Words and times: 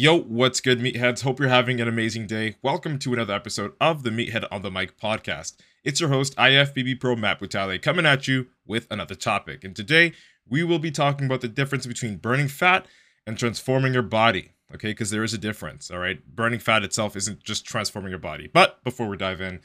Yo, 0.00 0.16
what's 0.16 0.60
good, 0.60 0.78
meatheads? 0.78 1.22
Hope 1.22 1.40
you're 1.40 1.48
having 1.48 1.80
an 1.80 1.88
amazing 1.88 2.24
day. 2.28 2.54
Welcome 2.62 3.00
to 3.00 3.12
another 3.12 3.34
episode 3.34 3.72
of 3.80 4.04
the 4.04 4.10
Meathead 4.10 4.46
on 4.48 4.62
the 4.62 4.70
Mic 4.70 4.96
podcast. 4.96 5.56
It's 5.82 5.98
your 5.98 6.10
host, 6.10 6.36
IFBB 6.36 7.00
Pro 7.00 7.16
Matt 7.16 7.40
Butale, 7.40 7.82
coming 7.82 8.06
at 8.06 8.28
you 8.28 8.46
with 8.64 8.86
another 8.92 9.16
topic. 9.16 9.64
And 9.64 9.74
today, 9.74 10.12
we 10.48 10.62
will 10.62 10.78
be 10.78 10.92
talking 10.92 11.26
about 11.26 11.40
the 11.40 11.48
difference 11.48 11.84
between 11.84 12.18
burning 12.18 12.46
fat 12.46 12.86
and 13.26 13.36
transforming 13.36 13.92
your 13.92 14.04
body. 14.04 14.52
Okay, 14.72 14.90
because 14.90 15.10
there 15.10 15.24
is 15.24 15.34
a 15.34 15.38
difference, 15.38 15.90
all 15.90 15.98
right? 15.98 16.24
Burning 16.32 16.60
fat 16.60 16.84
itself 16.84 17.16
isn't 17.16 17.42
just 17.42 17.64
transforming 17.64 18.10
your 18.10 18.20
body. 18.20 18.46
But 18.46 18.84
before 18.84 19.08
we 19.08 19.16
dive 19.16 19.40
in, 19.40 19.58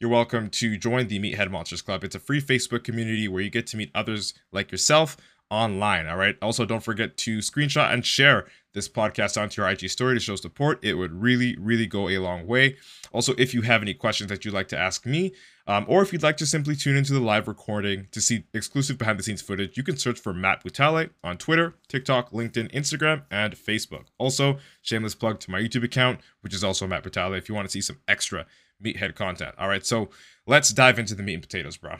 you're 0.00 0.10
welcome 0.10 0.50
to 0.50 0.76
join 0.76 1.08
the 1.08 1.18
Meathead 1.18 1.50
Monsters 1.50 1.80
Club. 1.80 2.04
It's 2.04 2.14
a 2.14 2.20
free 2.20 2.42
Facebook 2.42 2.84
community 2.84 3.26
where 3.26 3.40
you 3.40 3.48
get 3.48 3.66
to 3.68 3.78
meet 3.78 3.90
others 3.94 4.34
like 4.52 4.70
yourself 4.70 5.16
online. 5.50 6.06
All 6.06 6.16
right. 6.16 6.36
Also, 6.42 6.64
don't 6.64 6.82
forget 6.82 7.16
to 7.18 7.38
screenshot 7.38 7.92
and 7.92 8.04
share 8.04 8.46
this 8.74 8.88
podcast 8.88 9.40
onto 9.40 9.60
your 9.60 9.70
IG 9.70 9.88
story 9.88 10.14
to 10.14 10.20
show 10.20 10.36
support. 10.36 10.78
It 10.84 10.94
would 10.94 11.12
really, 11.12 11.56
really 11.58 11.86
go 11.86 12.08
a 12.08 12.18
long 12.18 12.46
way. 12.46 12.76
Also, 13.12 13.34
if 13.38 13.54
you 13.54 13.62
have 13.62 13.82
any 13.82 13.94
questions 13.94 14.28
that 14.30 14.44
you'd 14.44 14.54
like 14.54 14.68
to 14.68 14.78
ask 14.78 15.06
me, 15.06 15.32
um, 15.66 15.84
or 15.88 16.02
if 16.02 16.12
you'd 16.12 16.22
like 16.22 16.36
to 16.38 16.46
simply 16.46 16.76
tune 16.76 16.96
into 16.96 17.12
the 17.12 17.20
live 17.20 17.48
recording 17.48 18.08
to 18.12 18.20
see 18.20 18.44
exclusive 18.54 18.98
behind 18.98 19.18
the 19.18 19.22
scenes 19.22 19.42
footage, 19.42 19.76
you 19.76 19.82
can 19.82 19.96
search 19.96 20.18
for 20.20 20.32
Matt 20.32 20.62
Butale 20.64 21.10
on 21.24 21.38
Twitter, 21.38 21.74
TikTok, 21.88 22.30
LinkedIn, 22.30 22.72
Instagram, 22.72 23.22
and 23.30 23.54
Facebook. 23.54 24.06
Also, 24.18 24.58
shameless 24.82 25.14
plug 25.14 25.40
to 25.40 25.50
my 25.50 25.60
YouTube 25.60 25.84
account, 25.84 26.20
which 26.42 26.54
is 26.54 26.62
also 26.62 26.86
Matt 26.86 27.04
Butale, 27.04 27.36
if 27.36 27.48
you 27.48 27.54
want 27.54 27.66
to 27.66 27.72
see 27.72 27.80
some 27.80 27.98
extra 28.06 28.46
meathead 28.82 29.14
content. 29.14 29.54
All 29.58 29.68
right. 29.68 29.84
So 29.84 30.10
let's 30.46 30.70
dive 30.70 30.98
into 30.98 31.14
the 31.14 31.22
meat 31.22 31.34
and 31.34 31.42
potatoes, 31.42 31.76
bro. 31.76 31.96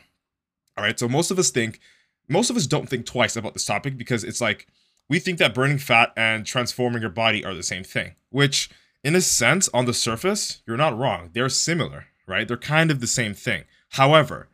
All 0.77 0.85
right. 0.85 0.99
So 0.99 1.09
most 1.09 1.31
of 1.31 1.39
us 1.39 1.51
think 1.51 1.81
most 2.29 2.51
of 2.51 2.57
us 2.57 2.67
don't 2.67 2.89
think 2.89 3.07
twice 3.07 3.37
about 3.37 3.55
this 3.55 3.65
topic 3.65 3.97
because 3.97 4.25
it's 4.25 4.41
like 4.41 4.67
we 5.09 5.19
think 5.19 5.39
that 5.39 5.55
burning 5.55 5.79
fat 5.79 6.13
and 6.17 6.45
transforming 6.45 7.01
your 7.01 7.11
body 7.11 7.45
are 7.45 7.55
the 7.55 7.63
same 7.63 7.85
thing, 7.85 8.15
which 8.31 8.71
in 9.03 9.15
a 9.15 9.21
sense 9.21 9.69
on 9.73 9.87
the 9.87 9.95
surface, 9.95 10.63
you're 10.67 10.77
not 10.77 10.97
wrong. 10.97 11.31
They're 11.33 11.49
similar, 11.49 12.07
right? 12.27 12.47
They're 12.47 12.57
kind 12.57 12.91
of 12.91 13.01
the 13.01 13.07
same 13.07 13.35
thing. 13.35 13.65
However, 13.91 14.49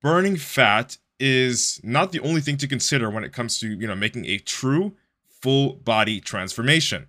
burning 0.00 0.36
fat 0.36 0.96
is 1.18 1.80
not 1.82 2.12
the 2.12 2.20
only 2.20 2.40
thing 2.40 2.56
to 2.56 2.66
consider 2.66 3.10
when 3.10 3.24
it 3.24 3.32
comes 3.32 3.58
to, 3.60 3.68
you 3.68 3.86
know, 3.86 3.94
making 3.94 4.24
a 4.24 4.38
true 4.38 4.96
full 5.28 5.74
body 5.74 6.20
transformation. 6.20 7.08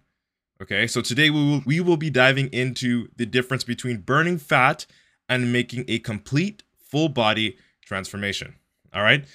Okay? 0.62 0.86
So 0.88 1.02
today 1.02 1.30
we 1.30 1.44
will 1.44 1.62
we 1.66 1.80
will 1.80 1.98
be 1.98 2.10
diving 2.10 2.48
into 2.48 3.08
the 3.16 3.26
difference 3.26 3.64
between 3.64 3.98
burning 3.98 4.38
fat 4.38 4.86
and 5.30 5.54
making 5.54 5.86
a 5.88 6.00
complete 6.00 6.64
full 6.78 7.10
body 7.10 7.58
transformation. 7.86 8.56
All 8.94 9.02
right? 9.02 9.26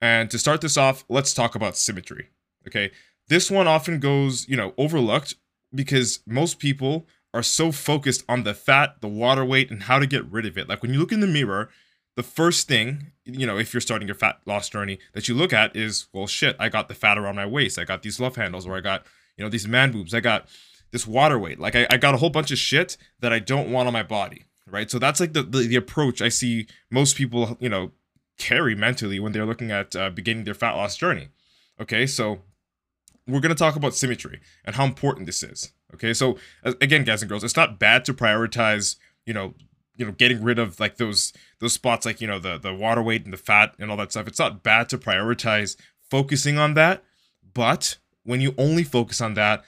And 0.00 0.30
to 0.30 0.38
start 0.38 0.60
this 0.60 0.76
off, 0.76 1.04
let's 1.08 1.34
talk 1.34 1.54
about 1.54 1.76
symmetry. 1.76 2.30
Okay. 2.66 2.90
This 3.28 3.50
one 3.50 3.68
often 3.68 4.00
goes, 4.00 4.48
you 4.48 4.56
know, 4.56 4.74
overlooked 4.76 5.34
because 5.74 6.20
most 6.26 6.58
people 6.58 7.06
are 7.32 7.42
so 7.42 7.70
focused 7.70 8.24
on 8.28 8.42
the 8.42 8.54
fat, 8.54 9.00
the 9.00 9.08
water 9.08 9.44
weight, 9.44 9.70
and 9.70 9.84
how 9.84 9.98
to 9.98 10.06
get 10.06 10.30
rid 10.30 10.46
of 10.46 10.58
it. 10.58 10.68
Like 10.68 10.82
when 10.82 10.92
you 10.92 10.98
look 10.98 11.12
in 11.12 11.20
the 11.20 11.26
mirror, 11.26 11.70
the 12.16 12.22
first 12.24 12.66
thing, 12.66 13.12
you 13.24 13.46
know, 13.46 13.56
if 13.56 13.72
you're 13.72 13.80
starting 13.80 14.08
your 14.08 14.16
fat 14.16 14.40
loss 14.46 14.68
journey 14.68 14.98
that 15.12 15.28
you 15.28 15.34
look 15.34 15.52
at 15.52 15.76
is, 15.76 16.08
well, 16.12 16.26
shit, 16.26 16.56
I 16.58 16.68
got 16.68 16.88
the 16.88 16.94
fat 16.94 17.18
around 17.18 17.36
my 17.36 17.46
waist. 17.46 17.78
I 17.78 17.84
got 17.84 18.02
these 18.02 18.18
love 18.18 18.36
handles, 18.36 18.66
or 18.66 18.76
I 18.76 18.80
got, 18.80 19.06
you 19.36 19.44
know, 19.44 19.50
these 19.50 19.68
man 19.68 19.92
boobs. 19.92 20.12
I 20.12 20.20
got 20.20 20.48
this 20.90 21.06
water 21.06 21.38
weight. 21.38 21.60
Like 21.60 21.76
I, 21.76 21.86
I 21.88 21.96
got 21.98 22.14
a 22.14 22.18
whole 22.18 22.30
bunch 22.30 22.50
of 22.50 22.58
shit 22.58 22.96
that 23.20 23.32
I 23.32 23.38
don't 23.38 23.70
want 23.70 23.86
on 23.86 23.92
my 23.92 24.02
body. 24.02 24.46
Right. 24.66 24.90
So 24.90 25.00
that's 25.00 25.18
like 25.18 25.32
the, 25.32 25.42
the, 25.42 25.66
the 25.66 25.76
approach 25.76 26.22
I 26.22 26.28
see 26.28 26.66
most 26.90 27.16
people, 27.16 27.56
you 27.60 27.68
know, 27.68 27.90
carry 28.40 28.74
mentally 28.74 29.20
when 29.20 29.32
they're 29.32 29.46
looking 29.46 29.70
at 29.70 29.94
uh, 29.94 30.10
beginning 30.10 30.44
their 30.44 30.54
fat 30.54 30.72
loss 30.72 30.96
journey. 30.96 31.28
Okay, 31.80 32.06
so 32.06 32.40
we're 33.28 33.40
going 33.40 33.54
to 33.54 33.58
talk 33.58 33.76
about 33.76 33.94
symmetry 33.94 34.40
and 34.64 34.74
how 34.74 34.84
important 34.84 35.26
this 35.26 35.42
is. 35.42 35.72
Okay, 35.94 36.14
so 36.14 36.38
again, 36.64 37.04
guys 37.04 37.22
and 37.22 37.28
girls, 37.28 37.44
it's 37.44 37.56
not 37.56 37.78
bad 37.78 38.04
to 38.06 38.14
prioritize, 38.14 38.96
you 39.26 39.34
know, 39.34 39.54
you 39.96 40.06
know, 40.06 40.12
getting 40.12 40.42
rid 40.42 40.58
of 40.58 40.80
like 40.80 40.96
those 40.96 41.32
those 41.58 41.74
spots 41.74 42.06
like 42.06 42.20
you 42.20 42.26
know 42.26 42.38
the 42.38 42.58
the 42.58 42.74
water 42.74 43.02
weight 43.02 43.24
and 43.24 43.32
the 43.32 43.38
fat 43.38 43.74
and 43.78 43.90
all 43.90 43.96
that 43.98 44.10
stuff. 44.10 44.26
It's 44.26 44.38
not 44.38 44.62
bad 44.62 44.88
to 44.88 44.98
prioritize 44.98 45.76
focusing 46.10 46.58
on 46.58 46.74
that, 46.74 47.04
but 47.54 47.98
when 48.24 48.40
you 48.40 48.54
only 48.56 48.82
focus 48.82 49.20
on 49.20 49.34
that, 49.34 49.62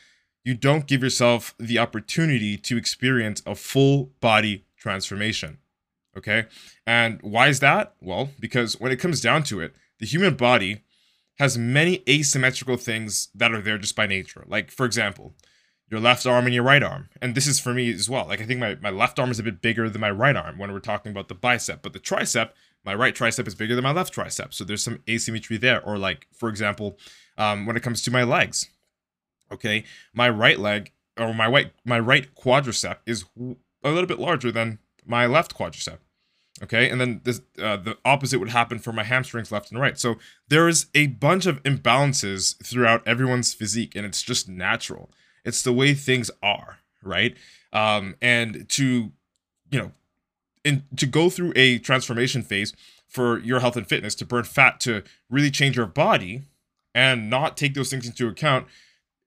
you 0.44 0.54
don't 0.54 0.86
give 0.86 1.02
yourself 1.02 1.54
the 1.58 1.78
opportunity 1.78 2.56
to 2.56 2.76
experience 2.76 3.42
a 3.44 3.54
full 3.54 4.12
body 4.20 4.64
transformation. 4.76 5.58
Okay. 6.16 6.46
And 6.86 7.20
why 7.22 7.48
is 7.48 7.60
that? 7.60 7.94
Well, 8.00 8.30
because 8.38 8.78
when 8.78 8.92
it 8.92 9.00
comes 9.00 9.20
down 9.20 9.44
to 9.44 9.60
it, 9.60 9.74
the 9.98 10.06
human 10.06 10.34
body 10.34 10.82
has 11.38 11.56
many 11.56 12.02
asymmetrical 12.08 12.76
things 12.76 13.28
that 13.34 13.52
are 13.52 13.62
there 13.62 13.78
just 13.78 13.96
by 13.96 14.06
nature. 14.06 14.44
Like, 14.46 14.70
for 14.70 14.84
example, 14.84 15.34
your 15.88 16.00
left 16.00 16.26
arm 16.26 16.44
and 16.44 16.54
your 16.54 16.64
right 16.64 16.82
arm. 16.82 17.08
And 17.20 17.34
this 17.34 17.46
is 17.46 17.58
for 17.58 17.72
me 17.72 17.92
as 17.92 18.08
well. 18.08 18.26
Like, 18.26 18.40
I 18.40 18.44
think 18.44 18.60
my, 18.60 18.76
my 18.76 18.90
left 18.90 19.18
arm 19.18 19.30
is 19.30 19.38
a 19.38 19.42
bit 19.42 19.62
bigger 19.62 19.88
than 19.88 20.00
my 20.00 20.10
right 20.10 20.36
arm 20.36 20.58
when 20.58 20.72
we're 20.72 20.80
talking 20.80 21.12
about 21.12 21.28
the 21.28 21.34
bicep, 21.34 21.82
but 21.82 21.92
the 21.92 22.00
tricep, 22.00 22.50
my 22.84 22.94
right 22.94 23.14
tricep 23.14 23.46
is 23.46 23.54
bigger 23.54 23.74
than 23.74 23.84
my 23.84 23.92
left 23.92 24.14
tricep. 24.14 24.52
So 24.52 24.64
there's 24.64 24.82
some 24.82 25.02
asymmetry 25.08 25.56
there. 25.56 25.82
Or, 25.82 25.96
like, 25.98 26.26
for 26.34 26.48
example, 26.48 26.98
um, 27.38 27.64
when 27.66 27.76
it 27.76 27.82
comes 27.82 28.02
to 28.02 28.10
my 28.10 28.22
legs, 28.22 28.68
okay, 29.50 29.84
my 30.12 30.28
right 30.28 30.58
leg 30.58 30.92
or 31.18 31.32
my 31.32 31.46
right, 31.46 31.72
my 31.84 31.98
right 31.98 32.34
quadricep 32.34 32.98
is 33.06 33.24
a 33.82 33.90
little 33.90 34.06
bit 34.06 34.18
larger 34.18 34.52
than 34.52 34.78
my 35.04 35.26
left 35.26 35.56
quadricep. 35.56 35.98
Okay, 36.62 36.88
and 36.88 37.00
then 37.00 37.22
this, 37.24 37.40
uh, 37.60 37.76
the 37.76 37.96
opposite 38.04 38.38
would 38.38 38.50
happen 38.50 38.78
for 38.78 38.92
my 38.92 39.02
hamstrings 39.02 39.50
left 39.50 39.72
and 39.72 39.80
right. 39.80 39.98
So 39.98 40.16
there 40.48 40.68
is 40.68 40.86
a 40.94 41.08
bunch 41.08 41.46
of 41.46 41.62
imbalances 41.62 42.62
throughout 42.64 43.06
everyone's 43.06 43.54
physique, 43.54 43.96
and 43.96 44.06
it's 44.06 44.22
just 44.22 44.48
natural. 44.48 45.10
It's 45.44 45.62
the 45.62 45.72
way 45.72 45.94
things 45.94 46.30
are, 46.42 46.78
right? 47.02 47.36
Um, 47.72 48.16
and 48.20 48.68
to, 48.70 49.12
you 49.70 49.78
know, 49.78 49.92
in 50.62 50.84
to 50.96 51.06
go 51.06 51.30
through 51.30 51.52
a 51.56 51.78
transformation 51.78 52.42
phase 52.42 52.74
for 53.08 53.40
your 53.40 53.60
health 53.60 53.76
and 53.76 53.88
fitness, 53.88 54.14
to 54.16 54.26
burn 54.26 54.44
fat, 54.44 54.78
to 54.80 55.02
really 55.30 55.50
change 55.50 55.76
your 55.76 55.86
body, 55.86 56.42
and 56.94 57.30
not 57.30 57.56
take 57.56 57.74
those 57.74 57.90
things 57.90 58.06
into 58.06 58.28
account, 58.28 58.66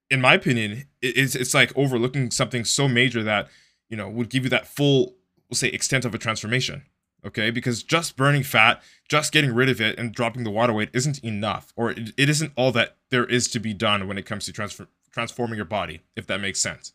in 0.09 0.21
my 0.21 0.35
opinion, 0.35 0.85
it's 1.01 1.35
it's 1.35 1.53
like 1.53 1.75
overlooking 1.75 2.31
something 2.31 2.63
so 2.63 2.87
major 2.87 3.23
that 3.23 3.47
you 3.89 3.97
know 3.97 4.07
would 4.07 4.29
give 4.29 4.43
you 4.43 4.49
that 4.51 4.67
full, 4.67 5.14
we'll 5.49 5.55
say, 5.55 5.67
extent 5.69 6.05
of 6.05 6.13
a 6.15 6.17
transformation 6.17 6.83
okay? 7.25 7.49
Because 7.49 7.83
just 7.83 8.15
burning 8.15 8.43
fat, 8.43 8.81
just 9.09 9.33
getting 9.33 9.53
rid 9.53 9.69
of 9.69 9.81
it 9.81 9.97
and 9.97 10.13
dropping 10.13 10.43
the 10.43 10.51
water 10.51 10.71
weight 10.71 10.89
isn't 10.93 11.23
enough, 11.23 11.73
or 11.75 11.91
it, 11.91 12.13
it 12.17 12.29
isn't 12.29 12.53
all 12.55 12.71
that 12.73 12.97
there 13.09 13.25
is 13.25 13.49
to 13.49 13.59
be 13.59 13.73
done 13.73 14.07
when 14.07 14.17
it 14.17 14.25
comes 14.25 14.45
to 14.45 14.53
transfer, 14.53 14.87
transforming 15.11 15.55
your 15.55 15.65
body, 15.65 16.01
if 16.15 16.27
that 16.27 16.39
makes 16.39 16.59
sense. 16.59 16.93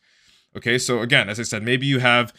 Okay, 0.57 0.79
so 0.79 1.01
again, 1.01 1.29
as 1.29 1.39
I 1.39 1.43
said, 1.43 1.63
maybe 1.63 1.87
you 1.87 1.99
have, 1.99 2.33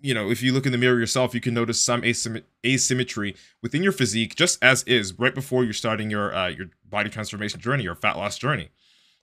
you 0.00 0.12
know, 0.12 0.30
if 0.30 0.42
you 0.42 0.52
look 0.52 0.66
in 0.66 0.72
the 0.72 0.78
mirror 0.78 0.98
yourself, 0.98 1.34
you 1.34 1.40
can 1.40 1.54
notice 1.54 1.82
some 1.82 2.02
asym- 2.02 2.42
asymmetry 2.64 3.34
within 3.62 3.82
your 3.82 3.92
physique, 3.92 4.34
just 4.34 4.62
as 4.62 4.82
is 4.84 5.18
right 5.18 5.34
before 5.34 5.64
you're 5.64 5.72
starting 5.72 6.10
your 6.10 6.34
uh, 6.34 6.48
your 6.48 6.66
body 6.84 7.10
transformation 7.10 7.60
journey, 7.60 7.84
your 7.84 7.94
fat 7.94 8.16
loss 8.16 8.38
journey. 8.38 8.70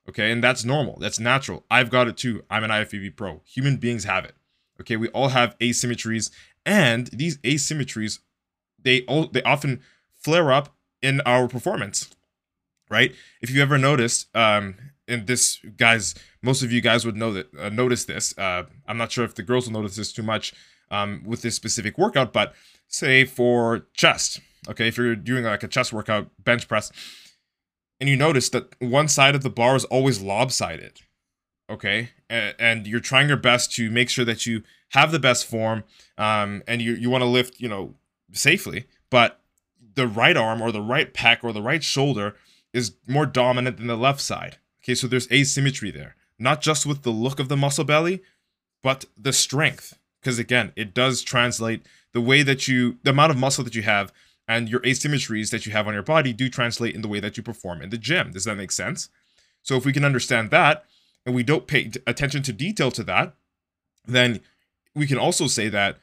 Okay, 0.09 0.31
and 0.31 0.43
that's 0.43 0.65
normal, 0.65 0.97
that's 0.99 1.19
natural. 1.19 1.63
I've 1.71 1.89
got 1.89 2.09
it 2.09 2.17
too. 2.17 2.43
I'm 2.49 2.65
an 2.65 2.71
IFBB 2.71 3.15
pro. 3.15 3.41
Human 3.45 3.77
beings 3.77 4.03
have 4.03 4.25
it. 4.25 4.35
Okay, 4.83 4.97
we 4.97 5.07
all 5.09 5.29
have 5.29 5.57
asymmetries, 5.59 6.29
and 6.65 7.07
these 7.07 7.37
asymmetries 7.39 8.19
they 8.81 9.01
all 9.05 9.27
they 9.27 9.41
often 9.43 9.81
flare 10.21 10.51
up 10.51 10.75
in 11.01 11.21
our 11.21 11.47
performance 11.47 12.09
right 12.89 13.13
if 13.41 13.49
you 13.49 13.61
ever 13.61 13.77
noticed 13.77 14.27
um 14.35 14.75
and 15.07 15.27
this 15.27 15.59
guys 15.77 16.15
most 16.41 16.63
of 16.63 16.71
you 16.71 16.81
guys 16.81 17.05
would 17.05 17.15
know 17.15 17.31
that 17.31 17.47
uh, 17.57 17.69
notice 17.69 18.05
this 18.05 18.37
uh 18.37 18.63
i'm 18.87 18.97
not 18.97 19.11
sure 19.11 19.23
if 19.23 19.35
the 19.35 19.43
girls 19.43 19.65
will 19.65 19.73
notice 19.81 19.95
this 19.95 20.11
too 20.11 20.23
much 20.23 20.53
um 20.91 21.23
with 21.25 21.41
this 21.41 21.55
specific 21.55 21.97
workout 21.97 22.33
but 22.33 22.53
say 22.87 23.25
for 23.25 23.87
chest 23.93 24.39
okay 24.69 24.87
if 24.87 24.97
you're 24.97 25.15
doing 25.15 25.43
like 25.45 25.63
a 25.63 25.67
chest 25.67 25.93
workout 25.93 26.29
bench 26.43 26.67
press 26.67 26.91
and 27.99 28.09
you 28.09 28.17
notice 28.17 28.49
that 28.49 28.75
one 28.81 29.07
side 29.07 29.33
of 29.33 29.43
the 29.43 29.49
bar 29.49 29.77
is 29.77 29.85
always 29.85 30.21
lopsided. 30.21 30.99
Okay, 31.69 32.09
and, 32.29 32.85
you're 32.85 32.99
trying 32.99 33.27
your 33.27 33.37
best 33.37 33.73
to 33.75 33.89
make 33.89 34.09
sure 34.09 34.25
that 34.25 34.45
you 34.45 34.63
have 34.89 35.11
the 35.11 35.19
best 35.19 35.45
form, 35.45 35.83
um, 36.17 36.61
and 36.67 36.81
you 36.81 36.93
you 36.93 37.09
want 37.09 37.21
to 37.21 37.27
lift, 37.27 37.59
you 37.59 37.69
know, 37.69 37.95
safely, 38.31 38.85
but 39.09 39.39
the 39.95 40.07
right 40.07 40.35
arm 40.35 40.61
or 40.61 40.71
the 40.71 40.81
right 40.81 41.13
pec 41.13 41.43
or 41.43 41.53
the 41.53 41.61
right 41.61 41.83
shoulder 41.83 42.35
is 42.73 42.95
more 43.07 43.25
dominant 43.25 43.77
than 43.77 43.87
the 43.87 43.95
left 43.95 44.19
side. 44.19 44.57
Okay, 44.83 44.95
so 44.95 45.07
there's 45.07 45.31
asymmetry 45.31 45.91
there, 45.91 46.15
not 46.37 46.61
just 46.61 46.85
with 46.85 47.03
the 47.03 47.11
look 47.11 47.39
of 47.39 47.47
the 47.47 47.57
muscle 47.57 47.85
belly, 47.85 48.21
but 48.81 49.05
the 49.17 49.33
strength. 49.33 49.97
Because 50.21 50.39
again, 50.39 50.73
it 50.75 50.93
does 50.93 51.21
translate 51.21 51.85
the 52.13 52.21
way 52.21 52.43
that 52.43 52.67
you, 52.67 52.97
the 53.03 53.11
amount 53.11 53.31
of 53.31 53.37
muscle 53.37 53.63
that 53.63 53.75
you 53.75 53.83
have 53.83 54.11
and 54.47 54.69
your 54.69 54.81
asymmetries 54.81 55.51
that 55.51 55.65
you 55.65 55.71
have 55.71 55.87
on 55.87 55.93
your 55.93 56.03
body 56.03 56.33
do 56.33 56.49
translate 56.49 56.95
in 56.95 57.01
the 57.01 57.07
way 57.07 57.19
that 57.19 57.37
you 57.37 57.43
perform 57.43 57.81
in 57.81 57.89
the 57.89 57.97
gym. 57.97 58.31
Does 58.31 58.45
that 58.45 58.55
make 58.55 58.71
sense? 58.71 59.09
So 59.61 59.75
if 59.75 59.85
we 59.85 59.93
can 59.93 60.05
understand 60.05 60.51
that 60.51 60.85
and 61.25 61.33
we 61.35 61.43
don't 61.43 61.67
pay 61.67 61.91
attention 62.05 62.43
to 62.43 62.53
detail 62.53 62.91
to 62.91 63.03
that, 63.03 63.35
then 64.05 64.41
we 64.95 65.07
can 65.07 65.17
also 65.17 65.47
say 65.47 65.69
that 65.69 65.97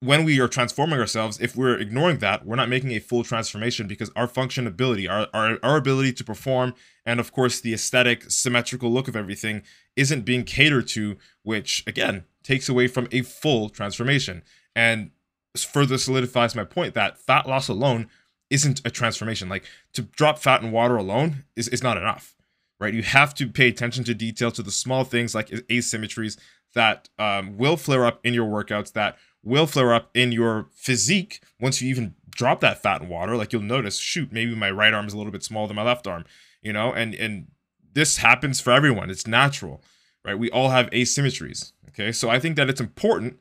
when 0.00 0.24
we 0.24 0.38
are 0.38 0.48
transforming 0.48 1.00
ourselves, 1.00 1.40
if 1.40 1.56
we're 1.56 1.78
ignoring 1.78 2.18
that, 2.18 2.44
we're 2.44 2.56
not 2.56 2.68
making 2.68 2.92
a 2.92 2.98
full 2.98 3.24
transformation 3.24 3.86
because 3.86 4.10
our 4.14 4.26
functionability, 4.26 5.08
our, 5.08 5.28
our, 5.32 5.58
our 5.62 5.76
ability 5.78 6.12
to 6.12 6.24
perform, 6.24 6.74
and 7.06 7.20
of 7.20 7.32
course 7.32 7.60
the 7.60 7.72
aesthetic, 7.72 8.30
symmetrical 8.30 8.90
look 8.90 9.08
of 9.08 9.16
everything 9.16 9.62
isn't 9.96 10.26
being 10.26 10.44
catered 10.44 10.86
to, 10.88 11.16
which 11.42 11.82
again 11.86 12.24
takes 12.42 12.68
away 12.68 12.86
from 12.86 13.08
a 13.12 13.22
full 13.22 13.70
transformation. 13.70 14.42
And 14.76 15.10
further 15.56 15.96
solidifies 15.96 16.54
my 16.54 16.64
point 16.64 16.94
that 16.94 17.16
fat 17.16 17.48
loss 17.48 17.68
alone 17.68 18.08
isn't 18.50 18.82
a 18.84 18.90
transformation. 18.90 19.48
Like 19.48 19.64
to 19.94 20.02
drop 20.02 20.38
fat 20.38 20.62
in 20.62 20.70
water 20.70 20.96
alone 20.96 21.44
is, 21.56 21.68
is 21.68 21.82
not 21.82 21.96
enough, 21.96 22.33
right? 22.80 22.94
You 22.94 23.02
have 23.02 23.34
to 23.34 23.48
pay 23.48 23.68
attention 23.68 24.04
to 24.04 24.14
detail 24.14 24.50
to 24.52 24.62
the 24.62 24.70
small 24.70 25.04
things 25.04 25.34
like 25.34 25.48
asymmetries 25.48 26.38
that 26.74 27.08
um, 27.18 27.56
will 27.56 27.76
flare 27.76 28.04
up 28.04 28.20
in 28.24 28.34
your 28.34 28.46
workouts 28.46 28.92
that 28.92 29.16
will 29.42 29.66
flare 29.66 29.94
up 29.94 30.10
in 30.14 30.32
your 30.32 30.66
physique 30.72 31.42
once 31.60 31.80
you 31.80 31.88
even 31.88 32.14
drop 32.30 32.60
that 32.60 32.82
fat 32.82 33.02
in 33.02 33.08
water. 33.08 33.36
Like 33.36 33.52
you'll 33.52 33.62
notice, 33.62 33.98
shoot, 33.98 34.32
maybe 34.32 34.54
my 34.54 34.70
right 34.70 34.92
arm 34.92 35.06
is 35.06 35.12
a 35.12 35.16
little 35.16 35.32
bit 35.32 35.44
smaller 35.44 35.68
than 35.68 35.76
my 35.76 35.82
left 35.82 36.06
arm, 36.06 36.24
you 36.62 36.72
know, 36.72 36.92
and 36.92 37.14
and 37.14 37.46
this 37.92 38.16
happens 38.16 38.60
for 38.60 38.72
everyone. 38.72 39.08
It's 39.08 39.26
natural, 39.26 39.82
right? 40.24 40.38
We 40.38 40.50
all 40.50 40.70
have 40.70 40.90
asymmetries. 40.90 41.72
Okay. 41.90 42.10
So 42.10 42.28
I 42.28 42.40
think 42.40 42.56
that 42.56 42.68
it's 42.68 42.80
important 42.80 43.38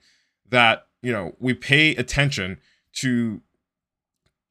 that, 0.50 0.88
you 1.02 1.12
know, 1.12 1.36
we 1.40 1.56
pay 1.56 1.96
attention 1.96 2.60
to 2.98 3.42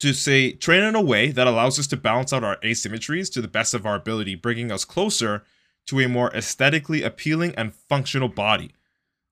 to 0.03 0.13
say 0.13 0.51
train 0.51 0.83
in 0.83 0.95
a 0.95 1.01
way 1.01 1.31
that 1.31 1.47
allows 1.47 1.79
us 1.79 1.87
to 1.87 1.95
balance 1.95 2.33
out 2.33 2.43
our 2.43 2.57
asymmetries 2.57 3.31
to 3.31 3.41
the 3.41 3.47
best 3.47 3.73
of 3.73 3.85
our 3.85 3.95
ability, 3.95 4.35
bringing 4.35 4.69
us 4.69 4.83
closer 4.83 5.45
to 5.85 6.01
a 6.01 6.09
more 6.09 6.29
aesthetically 6.35 7.01
appealing 7.01 7.55
and 7.55 7.73
functional 7.73 8.27
body. 8.27 8.73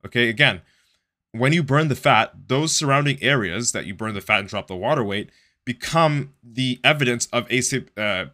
Okay, 0.06 0.29
again, 0.29 0.62
when 1.33 1.51
you 1.51 1.62
burn 1.62 1.89
the 1.89 1.95
fat, 1.95 2.47
those 2.47 2.73
surrounding 2.73 3.21
areas 3.21 3.73
that 3.73 3.85
you 3.85 3.94
burn 3.94 4.13
the 4.13 4.21
fat 4.21 4.39
and 4.39 4.47
drop 4.47 4.68
the 4.68 4.75
water 4.77 5.03
weight 5.03 5.29
become 5.65 6.35
the 6.41 6.79
evidence 6.85 7.25
of 7.33 7.51
asy- 7.51 7.88
uh, 7.97 8.27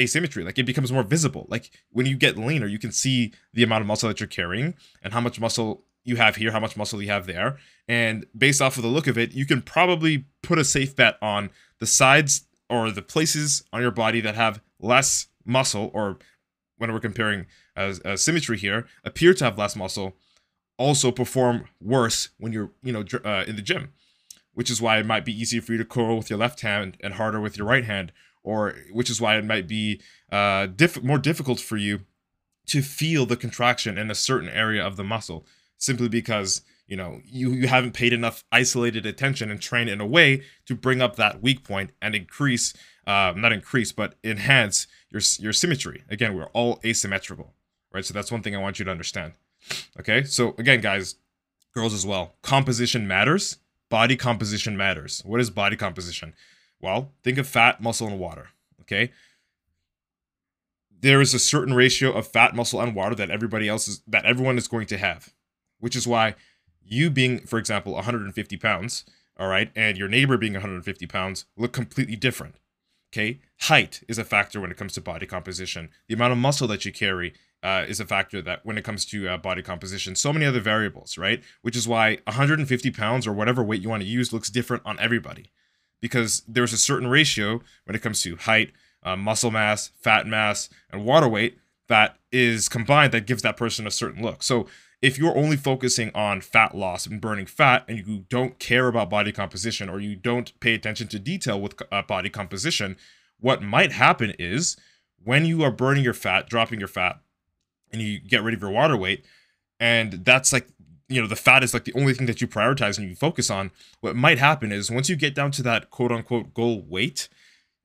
asymmetry. 0.00 0.42
Like 0.42 0.58
it 0.58 0.64
becomes 0.64 0.90
more 0.90 1.02
visible. 1.02 1.44
Like 1.50 1.70
when 1.90 2.06
you 2.06 2.16
get 2.16 2.38
leaner, 2.38 2.66
you 2.66 2.78
can 2.78 2.92
see 2.92 3.34
the 3.52 3.62
amount 3.62 3.82
of 3.82 3.86
muscle 3.86 4.08
that 4.08 4.20
you're 4.20 4.26
carrying 4.26 4.74
and 5.02 5.12
how 5.12 5.20
much 5.20 5.38
muscle 5.38 5.84
you 6.04 6.16
have 6.16 6.36
here, 6.36 6.52
how 6.52 6.60
much 6.60 6.76
muscle 6.76 7.02
you 7.02 7.08
have 7.08 7.26
there. 7.26 7.56
And 7.88 8.26
based 8.36 8.62
off 8.62 8.76
of 8.76 8.82
the 8.82 8.88
look 8.88 9.06
of 9.06 9.18
it, 9.18 9.32
you 9.32 9.46
can 9.46 9.62
probably 9.62 10.26
put 10.42 10.58
a 10.58 10.64
safe 10.64 10.94
bet 10.94 11.16
on 11.20 11.50
the 11.80 11.86
sides 11.86 12.46
or 12.68 12.90
the 12.90 13.02
places 13.02 13.64
on 13.72 13.80
your 13.80 13.90
body 13.90 14.20
that 14.20 14.34
have 14.34 14.60
less 14.78 15.28
muscle, 15.44 15.90
or 15.92 16.18
when 16.78 16.92
we're 16.92 17.00
comparing 17.00 17.46
uh, 17.76 17.94
uh, 18.04 18.16
symmetry 18.16 18.58
here, 18.58 18.86
appear 19.04 19.34
to 19.34 19.44
have 19.44 19.58
less 19.58 19.76
muscle 19.76 20.16
also 20.76 21.10
perform 21.10 21.66
worse 21.80 22.30
when 22.38 22.52
you're, 22.52 22.70
you 22.82 22.92
know, 22.92 23.04
uh, 23.24 23.44
in 23.46 23.56
the 23.56 23.62
gym, 23.62 23.92
which 24.54 24.70
is 24.70 24.82
why 24.82 24.98
it 24.98 25.06
might 25.06 25.24
be 25.24 25.32
easier 25.32 25.62
for 25.62 25.72
you 25.72 25.78
to 25.78 25.84
curl 25.84 26.16
with 26.16 26.30
your 26.30 26.38
left 26.38 26.62
hand 26.62 26.96
and 27.00 27.14
harder 27.14 27.40
with 27.40 27.56
your 27.56 27.66
right 27.66 27.84
hand, 27.84 28.12
or 28.42 28.74
which 28.92 29.08
is 29.08 29.20
why 29.20 29.36
it 29.36 29.44
might 29.44 29.68
be 29.68 30.00
uh, 30.32 30.66
diff- 30.66 31.02
more 31.02 31.18
difficult 31.18 31.60
for 31.60 31.76
you 31.76 32.00
to 32.66 32.82
feel 32.82 33.26
the 33.26 33.36
contraction 33.36 33.98
in 33.98 34.10
a 34.10 34.14
certain 34.14 34.48
area 34.48 34.84
of 34.84 34.96
the 34.96 35.04
muscle, 35.04 35.46
simply 35.78 36.08
because 36.08 36.62
you 36.86 36.96
know 36.96 37.20
you, 37.24 37.50
you 37.50 37.68
haven't 37.68 37.92
paid 37.92 38.12
enough 38.12 38.44
isolated 38.52 39.06
attention 39.06 39.50
and 39.50 39.60
trained 39.60 39.90
in 39.90 40.00
a 40.00 40.06
way 40.06 40.42
to 40.66 40.74
bring 40.74 41.00
up 41.00 41.16
that 41.16 41.42
weak 41.42 41.64
point 41.64 41.90
and 42.00 42.14
increase, 42.14 42.74
uh, 43.06 43.32
not 43.36 43.52
increase, 43.52 43.92
but 43.92 44.14
enhance 44.22 44.86
your 45.10 45.22
your 45.38 45.52
symmetry. 45.52 46.04
Again, 46.10 46.34
we're 46.34 46.46
all 46.46 46.80
asymmetrical, 46.84 47.54
right? 47.92 48.04
So 48.04 48.14
that's 48.14 48.32
one 48.32 48.42
thing 48.42 48.54
I 48.54 48.60
want 48.60 48.78
you 48.78 48.84
to 48.84 48.90
understand. 48.90 49.32
Okay, 49.98 50.24
so 50.24 50.54
again, 50.58 50.80
guys, 50.80 51.16
girls 51.72 51.94
as 51.94 52.06
well, 52.06 52.34
composition 52.42 53.06
matters. 53.06 53.58
Body 53.90 54.16
composition 54.16 54.76
matters. 54.76 55.22
What 55.24 55.40
is 55.40 55.50
body 55.50 55.76
composition? 55.76 56.34
Well, 56.80 57.12
think 57.22 57.38
of 57.38 57.46
fat, 57.46 57.80
muscle, 57.80 58.08
and 58.08 58.18
water. 58.18 58.48
Okay, 58.80 59.12
there 61.04 61.20
is 61.20 61.34
a 61.34 61.38
certain 61.38 61.74
ratio 61.74 62.12
of 62.12 62.26
fat, 62.26 62.56
muscle, 62.56 62.80
and 62.80 62.94
water 62.94 63.14
that 63.14 63.30
everybody 63.30 63.68
else 63.68 63.86
is 63.86 64.02
that 64.06 64.24
everyone 64.24 64.56
is 64.56 64.66
going 64.66 64.86
to 64.86 64.96
have, 64.96 65.34
which 65.84 65.94
is 65.94 66.06
why 66.06 66.34
you 66.82 67.10
being, 67.10 67.40
for 67.40 67.58
example, 67.58 67.92
150 67.92 68.56
pounds, 68.56 69.04
all 69.38 69.48
right, 69.48 69.70
and 69.76 69.98
your 69.98 70.08
neighbor 70.08 70.38
being 70.38 70.54
150 70.54 71.06
pounds 71.06 71.44
look 71.58 71.74
completely 71.74 72.16
different. 72.16 72.54
Okay, 73.12 73.40
height 73.60 74.00
is 74.08 74.16
a 74.16 74.24
factor 74.24 74.62
when 74.62 74.70
it 74.70 74.78
comes 74.78 74.94
to 74.94 75.02
body 75.02 75.26
composition. 75.26 75.90
The 76.08 76.14
amount 76.14 76.32
of 76.32 76.38
muscle 76.38 76.66
that 76.68 76.86
you 76.86 76.90
carry 76.90 77.34
uh, 77.62 77.84
is 77.86 78.00
a 78.00 78.06
factor 78.06 78.40
that 78.40 78.64
when 78.64 78.78
it 78.78 78.84
comes 78.84 79.04
to 79.04 79.28
uh, 79.28 79.36
body 79.36 79.60
composition, 79.60 80.16
so 80.16 80.32
many 80.32 80.46
other 80.46 80.58
variables, 80.58 81.18
right? 81.18 81.42
Which 81.60 81.76
is 81.76 81.86
why 81.86 82.16
150 82.26 82.90
pounds 82.90 83.26
or 83.26 83.34
whatever 83.34 83.62
weight 83.62 83.82
you 83.82 83.90
want 83.90 84.02
to 84.02 84.08
use 84.08 84.32
looks 84.32 84.48
different 84.48 84.84
on 84.86 84.98
everybody, 84.98 85.50
because 86.00 86.44
there's 86.48 86.72
a 86.72 86.78
certain 86.78 87.08
ratio 87.08 87.60
when 87.84 87.94
it 87.94 88.00
comes 88.00 88.22
to 88.22 88.36
height, 88.36 88.72
uh, 89.02 89.16
muscle 89.16 89.50
mass, 89.50 89.90
fat 90.00 90.26
mass, 90.26 90.70
and 90.90 91.04
water 91.04 91.28
weight 91.28 91.58
that 91.88 92.16
is 92.32 92.68
combined 92.68 93.12
that 93.12 93.26
gives 93.26 93.42
that 93.42 93.56
person 93.56 93.86
a 93.86 93.90
certain 93.90 94.22
look. 94.22 94.42
So 94.42 94.66
if 95.04 95.18
you're 95.18 95.36
only 95.36 95.58
focusing 95.58 96.10
on 96.14 96.40
fat 96.40 96.74
loss 96.74 97.04
and 97.04 97.20
burning 97.20 97.44
fat 97.44 97.84
and 97.86 97.98
you 97.98 98.24
don't 98.30 98.58
care 98.58 98.88
about 98.88 99.10
body 99.10 99.32
composition 99.32 99.90
or 99.90 100.00
you 100.00 100.16
don't 100.16 100.58
pay 100.60 100.72
attention 100.72 101.06
to 101.08 101.18
detail 101.18 101.60
with 101.60 101.74
uh, 101.92 102.00
body 102.00 102.30
composition, 102.30 102.96
what 103.38 103.62
might 103.62 103.92
happen 103.92 104.32
is 104.38 104.78
when 105.22 105.44
you 105.44 105.62
are 105.62 105.70
burning 105.70 106.02
your 106.02 106.14
fat, 106.14 106.48
dropping 106.48 106.78
your 106.78 106.88
fat, 106.88 107.20
and 107.92 108.00
you 108.00 108.18
get 108.18 108.42
rid 108.42 108.54
of 108.54 108.62
your 108.62 108.70
water 108.70 108.96
weight, 108.96 109.26
and 109.78 110.24
that's 110.24 110.54
like 110.54 110.68
you 111.08 111.20
know 111.20 111.28
the 111.28 111.36
fat 111.36 111.62
is 111.62 111.74
like 111.74 111.84
the 111.84 111.92
only 111.92 112.14
thing 112.14 112.26
that 112.26 112.40
you 112.40 112.48
prioritize 112.48 112.96
and 112.96 113.06
you 113.06 113.14
focus 113.14 113.50
on 113.50 113.72
what 114.00 114.16
might 114.16 114.38
happen 114.38 114.72
is 114.72 114.90
once 114.90 115.10
you 115.10 115.16
get 115.16 115.34
down 115.34 115.50
to 115.50 115.62
that 115.62 115.90
quote 115.90 116.12
unquote 116.12 116.54
goal 116.54 116.80
weight 116.80 117.28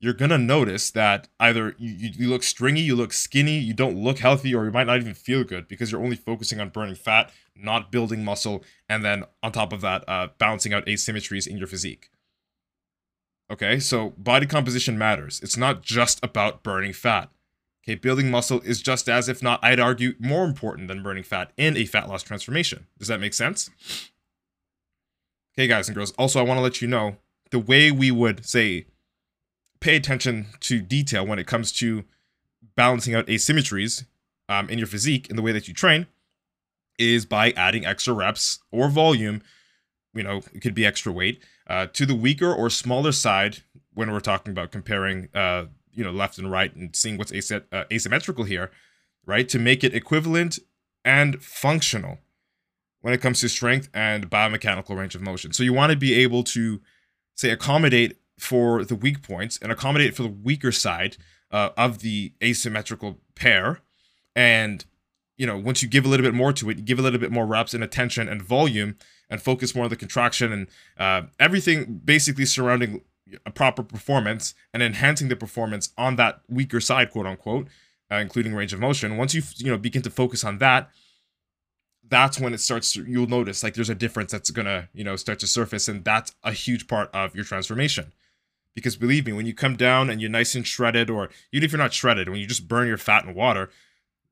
you're 0.00 0.14
gonna 0.14 0.38
notice 0.38 0.90
that 0.90 1.28
either 1.38 1.74
you, 1.78 2.10
you 2.14 2.28
look 2.30 2.42
stringy, 2.42 2.80
you 2.80 2.96
look 2.96 3.12
skinny, 3.12 3.58
you 3.58 3.74
don't 3.74 3.96
look 3.96 4.18
healthy, 4.18 4.54
or 4.54 4.64
you 4.64 4.70
might 4.70 4.86
not 4.86 4.98
even 4.98 5.14
feel 5.14 5.44
good 5.44 5.68
because 5.68 5.92
you're 5.92 6.02
only 6.02 6.16
focusing 6.16 6.58
on 6.58 6.70
burning 6.70 6.94
fat, 6.94 7.30
not 7.54 7.92
building 7.92 8.24
muscle, 8.24 8.64
and 8.88 9.04
then 9.04 9.24
on 9.42 9.52
top 9.52 9.72
of 9.72 9.82
that, 9.82 10.02
uh, 10.08 10.28
balancing 10.38 10.72
out 10.72 10.86
asymmetries 10.86 11.46
in 11.46 11.58
your 11.58 11.66
physique. 11.66 12.10
Okay, 13.50 13.78
so 13.78 14.10
body 14.16 14.46
composition 14.46 14.96
matters. 14.96 15.40
It's 15.42 15.56
not 15.56 15.82
just 15.82 16.18
about 16.24 16.62
burning 16.62 16.94
fat. 16.94 17.30
Okay, 17.84 17.94
building 17.94 18.30
muscle 18.30 18.60
is 18.60 18.80
just 18.80 19.08
as, 19.08 19.28
if 19.28 19.42
not, 19.42 19.58
I'd 19.62 19.80
argue, 19.80 20.14
more 20.18 20.44
important 20.44 20.88
than 20.88 21.02
burning 21.02 21.24
fat 21.24 21.52
in 21.56 21.76
a 21.76 21.84
fat 21.84 22.08
loss 22.08 22.22
transformation. 22.22 22.86
Does 22.98 23.08
that 23.08 23.20
make 23.20 23.34
sense? 23.34 23.70
Okay, 25.54 25.66
guys 25.66 25.88
and 25.88 25.96
girls. 25.96 26.12
Also, 26.12 26.38
I 26.38 26.42
want 26.42 26.58
to 26.58 26.62
let 26.62 26.80
you 26.80 26.88
know 26.88 27.16
the 27.50 27.58
way 27.58 27.90
we 27.90 28.10
would 28.10 28.46
say 28.46 28.86
pay 29.80 29.96
attention 29.96 30.46
to 30.60 30.80
detail 30.80 31.26
when 31.26 31.38
it 31.38 31.46
comes 31.46 31.72
to 31.72 32.04
balancing 32.76 33.14
out 33.14 33.26
asymmetries 33.26 34.04
um, 34.48 34.68
in 34.68 34.78
your 34.78 34.86
physique 34.86 35.28
in 35.28 35.36
the 35.36 35.42
way 35.42 35.52
that 35.52 35.68
you 35.68 35.74
train 35.74 36.06
is 36.98 37.24
by 37.24 37.52
adding 37.52 37.86
extra 37.86 38.12
reps 38.12 38.60
or 38.70 38.88
volume. 38.88 39.42
You 40.12 40.22
know, 40.22 40.42
it 40.52 40.60
could 40.60 40.74
be 40.74 40.84
extra 40.84 41.12
weight 41.12 41.42
uh, 41.66 41.86
to 41.94 42.04
the 42.04 42.14
weaker 42.14 42.52
or 42.52 42.68
smaller 42.68 43.12
side 43.12 43.58
when 43.94 44.10
we're 44.10 44.20
talking 44.20 44.50
about 44.50 44.70
comparing, 44.70 45.28
uh, 45.34 45.66
you 45.92 46.04
know, 46.04 46.10
left 46.10 46.38
and 46.38 46.50
right 46.50 46.74
and 46.74 46.94
seeing 46.94 47.16
what's 47.16 47.32
uh, 47.50 47.60
asymmetrical 47.92 48.44
here, 48.44 48.70
right? 49.24 49.48
To 49.48 49.58
make 49.58 49.84
it 49.84 49.94
equivalent 49.94 50.58
and 51.04 51.42
functional 51.42 52.18
when 53.00 53.14
it 53.14 53.20
comes 53.20 53.40
to 53.40 53.48
strength 53.48 53.88
and 53.94 54.28
biomechanical 54.28 54.96
range 54.96 55.14
of 55.14 55.22
motion. 55.22 55.52
So 55.52 55.62
you 55.62 55.72
want 55.72 55.90
to 55.92 55.96
be 55.96 56.14
able 56.14 56.42
to, 56.44 56.80
say, 57.34 57.50
accommodate 57.50 58.18
for 58.40 58.84
the 58.84 58.94
weak 58.94 59.22
points 59.22 59.58
and 59.62 59.70
accommodate 59.70 60.16
for 60.16 60.22
the 60.22 60.28
weaker 60.28 60.72
side 60.72 61.16
uh, 61.50 61.70
of 61.76 62.00
the 62.00 62.32
asymmetrical 62.42 63.18
pair. 63.34 63.80
And, 64.34 64.84
you 65.36 65.46
know, 65.46 65.58
once 65.58 65.82
you 65.82 65.88
give 65.88 66.04
a 66.04 66.08
little 66.08 66.24
bit 66.24 66.34
more 66.34 66.52
to 66.52 66.70
it, 66.70 66.78
you 66.78 66.82
give 66.82 66.98
a 66.98 67.02
little 67.02 67.18
bit 67.18 67.32
more 67.32 67.46
reps 67.46 67.74
and 67.74 67.84
attention 67.84 68.28
and 68.28 68.42
volume 68.42 68.96
and 69.28 69.42
focus 69.42 69.74
more 69.74 69.84
on 69.84 69.90
the 69.90 69.96
contraction 69.96 70.52
and 70.52 70.66
uh, 70.98 71.22
everything 71.38 72.00
basically 72.04 72.46
surrounding 72.46 73.02
a 73.46 73.50
proper 73.50 73.82
performance 73.82 74.54
and 74.72 74.82
enhancing 74.82 75.28
the 75.28 75.36
performance 75.36 75.92
on 75.96 76.16
that 76.16 76.40
weaker 76.48 76.80
side, 76.80 77.10
quote 77.10 77.26
unquote, 77.26 77.68
uh, 78.10 78.16
including 78.16 78.54
range 78.54 78.72
of 78.72 78.80
motion. 78.80 79.16
Once 79.16 79.34
you 79.34 79.42
you 79.56 79.70
know 79.70 79.78
begin 79.78 80.02
to 80.02 80.10
focus 80.10 80.44
on 80.44 80.58
that, 80.58 80.90
that's 82.08 82.40
when 82.40 82.52
it 82.52 82.60
starts 82.60 82.92
to, 82.92 83.04
you'll 83.04 83.28
notice 83.28 83.62
like 83.62 83.74
there's 83.74 83.90
a 83.90 83.94
difference 83.94 84.32
that's 84.32 84.50
gonna 84.50 84.88
you 84.92 85.04
know 85.04 85.16
start 85.16 85.38
to 85.40 85.46
surface, 85.46 85.88
and 85.88 86.04
that's 86.04 86.34
a 86.42 86.52
huge 86.52 86.88
part 86.88 87.08
of 87.14 87.34
your 87.34 87.44
transformation. 87.44 88.12
Because 88.74 88.96
believe 88.96 89.26
me, 89.26 89.32
when 89.32 89.46
you 89.46 89.54
come 89.54 89.76
down 89.76 90.10
and 90.10 90.20
you're 90.20 90.30
nice 90.30 90.54
and 90.54 90.66
shredded, 90.66 91.10
or 91.10 91.28
even 91.52 91.64
if 91.64 91.72
you're 91.72 91.78
not 91.78 91.92
shredded, 91.92 92.28
when 92.28 92.38
you 92.38 92.46
just 92.46 92.68
burn 92.68 92.86
your 92.86 92.98
fat 92.98 93.24
in 93.24 93.34
water, 93.34 93.68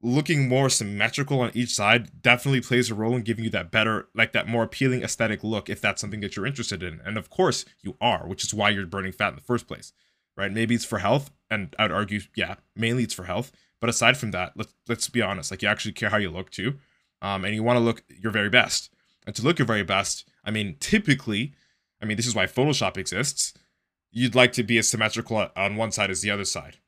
looking 0.01 0.49
more 0.49 0.71
symmetrical 0.71 1.41
on 1.41 1.51
each 1.55 1.71
side 1.75 2.23
definitely 2.23 2.61
plays 2.61 2.91
a 2.91 2.95
role 2.95 3.17
in 3.17 3.23
giving 3.23 3.45
you 3.45 3.51
that 3.51 3.71
better, 3.71 4.09
like 4.15 4.33
that 4.33 4.47
more 4.47 4.63
appealing 4.63 5.03
aesthetic 5.03 5.43
look 5.43 5.69
if 5.69 5.81
that's 5.81 6.01
something 6.01 6.21
that 6.21 6.37
you're 6.37 6.47
interested 6.47 6.83
in. 6.83 7.01
And 7.05 7.19
of 7.19 7.31
course, 7.31 7.65
you 7.83 7.97
are, 8.01 8.27
which 8.27 8.45
is 8.45 8.55
why 8.55 8.71
you're 8.71 8.87
burning 8.87 9.13
fat 9.13 9.31
in 9.31 9.35
the 9.35 9.41
first 9.41 9.67
place, 9.67 9.93
right? 10.37 10.53
Maybe 10.53 10.75
it's 10.75 10.85
for 10.85 10.99
health, 10.99 11.31
and 11.51 11.75
I'd 11.79 11.91
argue, 11.91 12.21
yeah, 12.37 12.57
mainly 12.77 13.03
it's 13.03 13.15
for 13.15 13.25
health. 13.25 13.51
But 13.81 13.91
aside 13.91 14.17
from 14.17 14.33
that, 14.33 14.53
let's 14.57 14.75
let's 14.89 15.09
be 15.09 15.23
honest, 15.23 15.51
like 15.51 15.63
you 15.63 15.69
actually 15.69 15.93
care 15.93 16.11
how 16.11 16.17
you 16.17 16.31
look 16.31 16.51
too, 16.51 16.79
um, 17.23 17.45
and 17.45 17.55
you 17.55 17.63
want 17.63 17.77
to 17.77 17.85
look 17.85 18.03
your 18.09 18.33
very 18.33 18.51
best. 18.51 18.91
And 19.27 19.37
to 19.37 19.43
look 19.43 19.59
your 19.59 19.67
very 19.67 19.85
best, 19.85 20.29
I 20.45 20.51
mean, 20.51 20.77
typically, 20.81 21.55
I 22.01 22.07
mean, 22.07 22.17
this 22.17 22.27
is 22.27 22.35
why 22.35 22.47
Photoshop 22.47 22.97
exists. 22.97 23.53
You'd 24.11 24.35
like 24.35 24.53
to 24.53 24.63
be 24.63 24.79
as 24.79 24.89
symmetrical 24.89 25.51
on 25.55 25.77
one 25.77 25.93
side 25.93 26.11
as 26.11 26.23
the 26.23 26.31
other 26.31 26.45
side. 26.45 26.79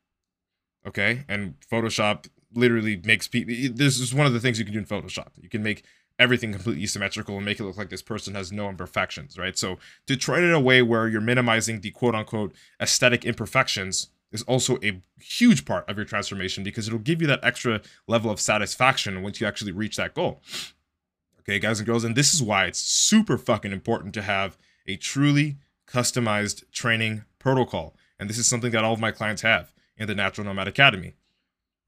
Okay, 0.86 1.24
and 1.28 1.54
Photoshop 1.70 2.26
literally 2.54 3.00
makes 3.04 3.28
people. 3.28 3.54
This 3.74 4.00
is 4.00 4.14
one 4.14 4.26
of 4.26 4.32
the 4.32 4.40
things 4.40 4.58
you 4.58 4.64
can 4.64 4.74
do 4.74 4.80
in 4.80 4.86
Photoshop. 4.86 5.28
You 5.40 5.48
can 5.48 5.62
make 5.62 5.84
everything 6.18 6.52
completely 6.52 6.86
symmetrical 6.86 7.36
and 7.36 7.44
make 7.44 7.58
it 7.58 7.64
look 7.64 7.78
like 7.78 7.88
this 7.88 8.02
person 8.02 8.34
has 8.34 8.52
no 8.52 8.68
imperfections, 8.68 9.38
right? 9.38 9.56
So 9.56 9.78
to 10.06 10.16
train 10.16 10.44
in 10.44 10.52
a 10.52 10.60
way 10.60 10.82
where 10.82 11.08
you're 11.08 11.20
minimizing 11.20 11.80
the 11.80 11.90
quote 11.90 12.14
unquote 12.14 12.54
aesthetic 12.80 13.24
imperfections 13.24 14.10
is 14.30 14.42
also 14.42 14.78
a 14.82 15.00
huge 15.20 15.64
part 15.64 15.88
of 15.88 15.96
your 15.96 16.04
transformation 16.04 16.62
because 16.62 16.86
it'll 16.86 16.98
give 16.98 17.20
you 17.20 17.26
that 17.26 17.40
extra 17.42 17.80
level 18.06 18.30
of 18.30 18.38
satisfaction 18.38 19.22
once 19.22 19.40
you 19.40 19.46
actually 19.46 19.72
reach 19.72 19.96
that 19.96 20.14
goal. 20.14 20.42
Okay, 21.40 21.58
guys 21.58 21.80
and 21.80 21.86
girls, 21.86 22.04
and 22.04 22.14
this 22.14 22.34
is 22.34 22.42
why 22.42 22.66
it's 22.66 22.78
super 22.78 23.38
fucking 23.38 23.72
important 23.72 24.12
to 24.14 24.22
have 24.22 24.58
a 24.86 24.96
truly 24.96 25.56
customized 25.92 26.70
training 26.70 27.24
protocol. 27.38 27.96
And 28.18 28.28
this 28.28 28.38
is 28.38 28.46
something 28.46 28.72
that 28.72 28.84
all 28.84 28.92
of 28.92 29.00
my 29.00 29.12
clients 29.12 29.42
have 29.42 29.72
in 29.96 30.06
the 30.06 30.14
Natural 30.14 30.46
Nomad 30.46 30.68
Academy, 30.68 31.14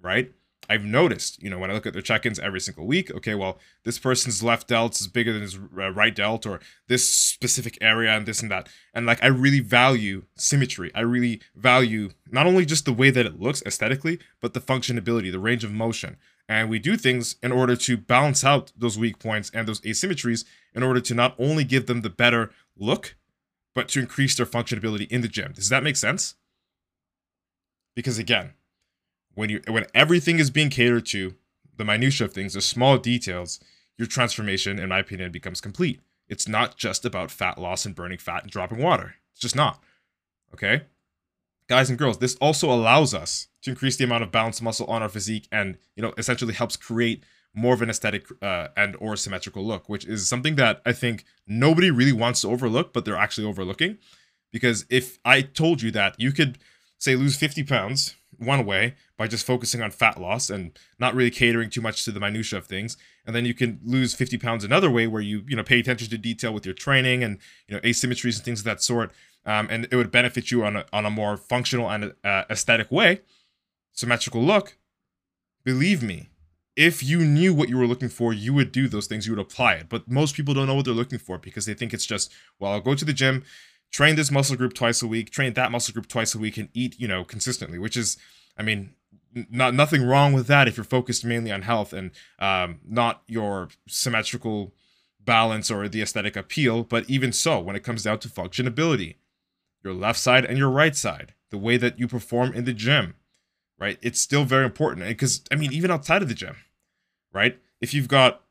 right? 0.01 0.33
I've 0.71 0.85
noticed, 0.85 1.43
you 1.43 1.51
know, 1.51 1.59
when 1.59 1.71
I 1.71 1.75
look 1.75 1.87
at 1.87 1.93
their 1.93 2.03
check-ins 2.03 2.39
every 2.39 2.61
single 2.61 2.87
week, 2.87 3.11
okay, 3.11 3.35
well, 3.35 3.59
this 3.85 3.99
person's 3.99 4.43
left 4.43 4.69
delt 4.69 5.01
is 5.01 5.09
bigger 5.09 5.33
than 5.33 5.43
his 5.43 5.57
uh, 5.57 5.91
right 5.91 6.15
delt, 6.15 6.47
or 6.47 6.61
this 6.87 7.09
specific 7.09 7.77
area 7.81 8.11
and 8.17 8.27
this 8.27 8.43
and 8.43 8.51
that. 8.51 8.69
And 8.95 9.05
like, 9.05 9.23
I 9.23 9.27
really 9.27 9.61
value 9.61 10.23
symmetry. 10.37 10.93
I 10.95 11.01
really 11.01 11.41
value 11.57 12.11
not 12.31 12.47
only 12.47 12.65
just 12.65 12.85
the 12.85 12.93
way 12.93 13.11
that 13.11 13.27
it 13.27 13.41
looks 13.41 13.63
aesthetically, 13.67 14.21
but 14.41 14.55
the 14.55 14.61
functionability, 14.61 15.33
the 15.33 15.41
range 15.41 15.65
of 15.65 15.73
motion. 15.73 16.17
And 16.49 16.71
we 16.71 16.79
do 16.79 16.97
things 16.97 17.37
in 17.43 17.51
order 17.51 17.75
to 17.75 17.97
balance 17.97 18.45
out 18.45 18.73
those 18.77 18.99
weak 18.99 19.19
points 19.19 19.51
and 19.53 19.67
those 19.67 19.81
asymmetries 19.81 20.45
in 20.75 20.83
order 20.83 21.01
to 21.01 21.15
not 21.15 21.35
only 21.39 21.65
give 21.65 21.87
them 21.87 22.03
the 22.03 22.11
better 22.11 22.51
look, 22.77 23.17
but 23.75 23.89
to 23.89 24.01
increase 24.01 24.37
their 24.37 24.47
functionability 24.47 25.11
in 25.11 25.21
the 25.21 25.29
gym. 25.29 25.53
Does 25.53 25.69
that 25.69 25.83
make 25.83 25.97
sense? 25.97 26.35
Because 27.95 28.19
again, 28.19 28.53
when 29.35 29.51
you 29.51 29.61
when 29.69 29.87
everything 29.95 30.39
is 30.39 30.51
being 30.51 30.71
catered 30.71 31.07
to, 31.07 31.35
the 31.77 31.85
minutia 31.85 32.27
of 32.27 32.33
things, 32.33 32.55
the 32.55 32.61
small 32.61 32.99
details, 32.99 33.61
your 33.97 34.07
transformation, 34.07 34.79
in 34.79 34.89
my 34.89 34.99
opinion, 34.99 35.33
becomes 35.33 35.61
complete. 35.61 36.01
It's 36.29 36.49
not 36.49 36.77
just 36.77 37.05
about 37.05 37.31
fat 37.31 37.59
loss 37.59 37.85
and 37.85 37.95
burning 37.95 38.19
fat 38.19 38.43
and 38.43 38.51
dropping 38.51 38.79
water. 38.79 39.17
It's 39.33 39.41
just 39.41 39.57
not. 39.57 39.83
Okay? 40.55 40.83
Guys 41.69 41.91
and 41.91 41.99
girls, 41.99 42.19
this 42.19 42.37
also 42.37 42.71
allows 42.73 43.15
us 43.15 43.49
to 43.63 43.71
increase 43.71 43.97
the 43.97 44.05
amount 44.05 44.23
of 44.23 44.33
balanced 44.33 44.63
muscle 44.63 44.87
on 44.87 45.03
our 45.03 45.09
physique 45.09 45.49
and, 45.53 45.79
you 45.97 46.03
know, 46.03 46.13
essentially 46.19 46.55
helps 46.55 46.77
create 46.77 47.25
more 47.55 47.75
of 47.75 47.83
an 47.83 47.91
aesthetic 47.91 48.27
uh, 48.41 48.69
and 48.77 48.97
or 48.99 49.17
symmetrical 49.17 49.65
look, 49.65 49.89
which 49.89 50.05
is 50.05 50.29
something 50.29 50.57
that 50.57 50.81
I 50.87 50.93
think 50.93 51.25
nobody 51.47 51.91
really 51.91 52.13
wants 52.13 52.41
to 52.43 52.49
overlook, 52.49 52.93
but 52.93 53.05
they're 53.05 53.17
actually 53.17 53.47
overlooking. 53.47 53.99
Because 54.53 54.85
if 54.91 55.19
I 55.25 55.43
told 55.43 55.83
you 55.83 55.91
that 55.93 56.15
you 56.19 56.33
could 56.33 56.59
say 56.99 57.17
lose 57.17 57.37
50 57.37 57.65
pounds 57.65 58.15
one 58.39 58.65
way 58.65 58.95
by 59.17 59.27
just 59.27 59.47
focusing 59.47 59.83
on 59.83 59.91
fat 59.91 60.21
loss 60.21 60.51
and 60.51 60.79
not 60.99 61.15
really 61.15 61.31
catering 61.31 61.71
too 61.71 61.81
much 61.81 62.05
to 62.05 62.13
the 62.13 62.21
minutia 62.21 62.59
of 62.59 62.67
things 62.67 62.97
and 63.27 63.37
then 63.37 63.45
you 63.45 63.55
can 63.55 63.81
lose 63.85 64.15
50 64.15 64.39
pounds 64.39 64.65
another 64.65 64.91
way 64.91 65.07
where 65.07 65.23
you 65.23 65.45
you 65.47 65.57
know 65.57 65.63
pay 65.63 65.79
attention 65.79 66.09
to 66.09 66.19
detail 66.19 66.53
with 66.53 66.65
your 66.65 66.75
training 66.75 67.23
and 67.23 67.39
you 67.69 67.75
know 67.75 67.81
asymmetries 67.83 68.37
and 68.37 68.45
things 68.45 68.61
of 68.61 68.65
that 68.65 68.83
sort 68.83 69.13
um, 69.45 69.69
and 69.71 69.87
it 69.91 69.97
would 69.97 70.11
benefit 70.11 70.51
you 70.51 70.65
on 70.65 70.77
a, 70.77 70.85
on 70.93 71.05
a 71.05 71.11
more 71.11 71.37
functional 71.37 71.91
and 71.91 72.15
uh, 72.25 72.45
aesthetic 72.51 72.91
way 72.91 73.21
symmetrical 73.93 74.43
look 74.43 74.77
believe 75.65 76.03
me 76.03 76.29
if 76.75 77.03
you 77.03 77.21
knew 77.21 77.53
what 77.53 77.69
you 77.69 77.77
were 77.77 77.87
looking 77.87 78.09
for 78.09 78.33
you 78.33 78.55
would 78.55 78.73
do 78.73 78.89
those 78.89 79.07
things 79.07 79.27
you 79.27 79.33
would 79.33 79.43
apply 79.43 79.75
it 79.75 79.89
but 79.89 80.11
most 80.11 80.35
people 80.35 80.55
don't 80.55 80.67
know 80.67 80.75
what 80.75 80.85
they're 80.85 80.95
looking 80.95 81.19
for 81.19 81.39
because 81.39 81.67
they 81.67 81.75
think 81.75 81.93
it's 81.93 82.07
just 82.07 82.33
well 82.59 82.73
i'll 82.73 82.81
go 82.81 82.95
to 82.95 83.05
the 83.05 83.13
gym 83.13 83.45
train 83.93 84.17
this 84.17 84.31
muscle 84.31 84.57
group 84.57 84.73
twice 84.75 85.03
a 85.03 85.07
week, 85.07 85.31
train 85.31 85.53
that 85.53 85.71
muscle 85.71 85.93
group 85.93 86.09
twice 86.09 86.35
a 86.35 86.39
week, 86.39 86.57
and 86.57 86.71
eat, 86.75 86.99
you 86.99 87.07
know, 87.07 87.23
consistently, 87.23 87.79
which 87.79 87.97
is, 87.97 88.17
I 88.57 88.63
mean, 88.63 88.95
not 89.51 89.75
nothing 89.75 90.05
wrong 90.05 90.33
with 90.33 90.47
that 90.49 90.67
if 90.67 90.77
you're 90.77 90.85
focused 90.85 91.25
mainly 91.25 91.53
on 91.53 91.63
health 91.63 91.93
and 91.93 92.11
um, 92.39 92.81
not 92.87 93.23
your 93.27 93.69
symmetrical 93.87 94.75
balance 95.21 95.71
or 95.71 95.89
the 95.89 96.03
aesthetic 96.03 96.37
appeal. 96.37 96.83
But 96.83 97.09
even 97.09 97.33
so, 97.33 97.61
when 97.61 97.77
it 97.77 97.85
comes 97.85 98.03
down 98.03 98.19
to 98.21 98.29
functionability, 98.29 99.17
your 99.85 99.95
left 99.95 100.19
side 100.19 100.45
and 100.45 100.59
your 100.59 100.71
right 100.71 100.97
side, 100.97 101.35
the 101.51 101.59
way 101.59 101.77
that 101.77 101.99
you 101.99 102.09
perform 102.09 102.53
in 102.53 102.65
the 102.65 102.73
gym, 102.73 103.15
right? 103.83 103.99
It's 104.01 104.21
still 104.21 104.45
very 104.45 104.65
important 104.65 105.09
because 105.09 105.43
I 105.51 105.57
mean, 105.57 105.73
even 105.73 105.91
outside 105.91 106.23
of 106.23 106.29
the 106.29 106.35
gym, 106.35 106.55
right? 107.33 107.59
If 107.81 107.93
you've 107.93 108.07
got, 108.07 108.43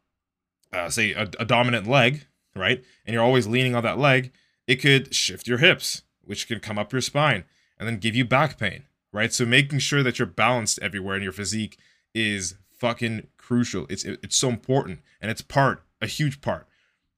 uh, 0.74 0.90
say, 0.90 1.14
a, 1.14 1.30
a 1.40 1.46
dominant 1.46 1.88
leg, 1.88 2.28
right, 2.54 2.84
and 3.06 3.14
you're 3.14 3.24
always 3.24 3.48
leaning 3.48 3.74
on 3.74 3.84
that 3.84 3.98
leg, 3.98 4.34
it 4.68 4.82
could 4.82 5.16
shift 5.16 5.48
your 5.48 5.60
hips, 5.60 6.02
which 6.22 6.50
can 6.50 6.60
come 6.60 6.78
up 6.78 6.92
your 6.92 7.00
spine 7.00 7.46
and 7.80 7.88
then 7.88 7.98
give 7.98 8.14
you 8.14 8.26
back 8.26 8.60
pain, 8.60 8.84
right? 9.14 9.32
So 9.32 9.46
making 9.46 9.80
sure 9.80 10.04
that 10.04 10.20
you're 10.20 10.26
balanced 10.26 10.80
everywhere 10.82 11.16
in 11.16 11.24
your 11.24 11.32
physique 11.32 11.80
is 12.14 12.56
fucking 12.78 13.28
crucial. 13.38 13.86
It's 13.90 14.04
it's 14.04 14.36
so 14.36 14.50
important 14.50 15.00
and 15.22 15.32
it's 15.32 15.42
part, 15.42 15.82
a 16.02 16.08
huge 16.08 16.42
part 16.42 16.68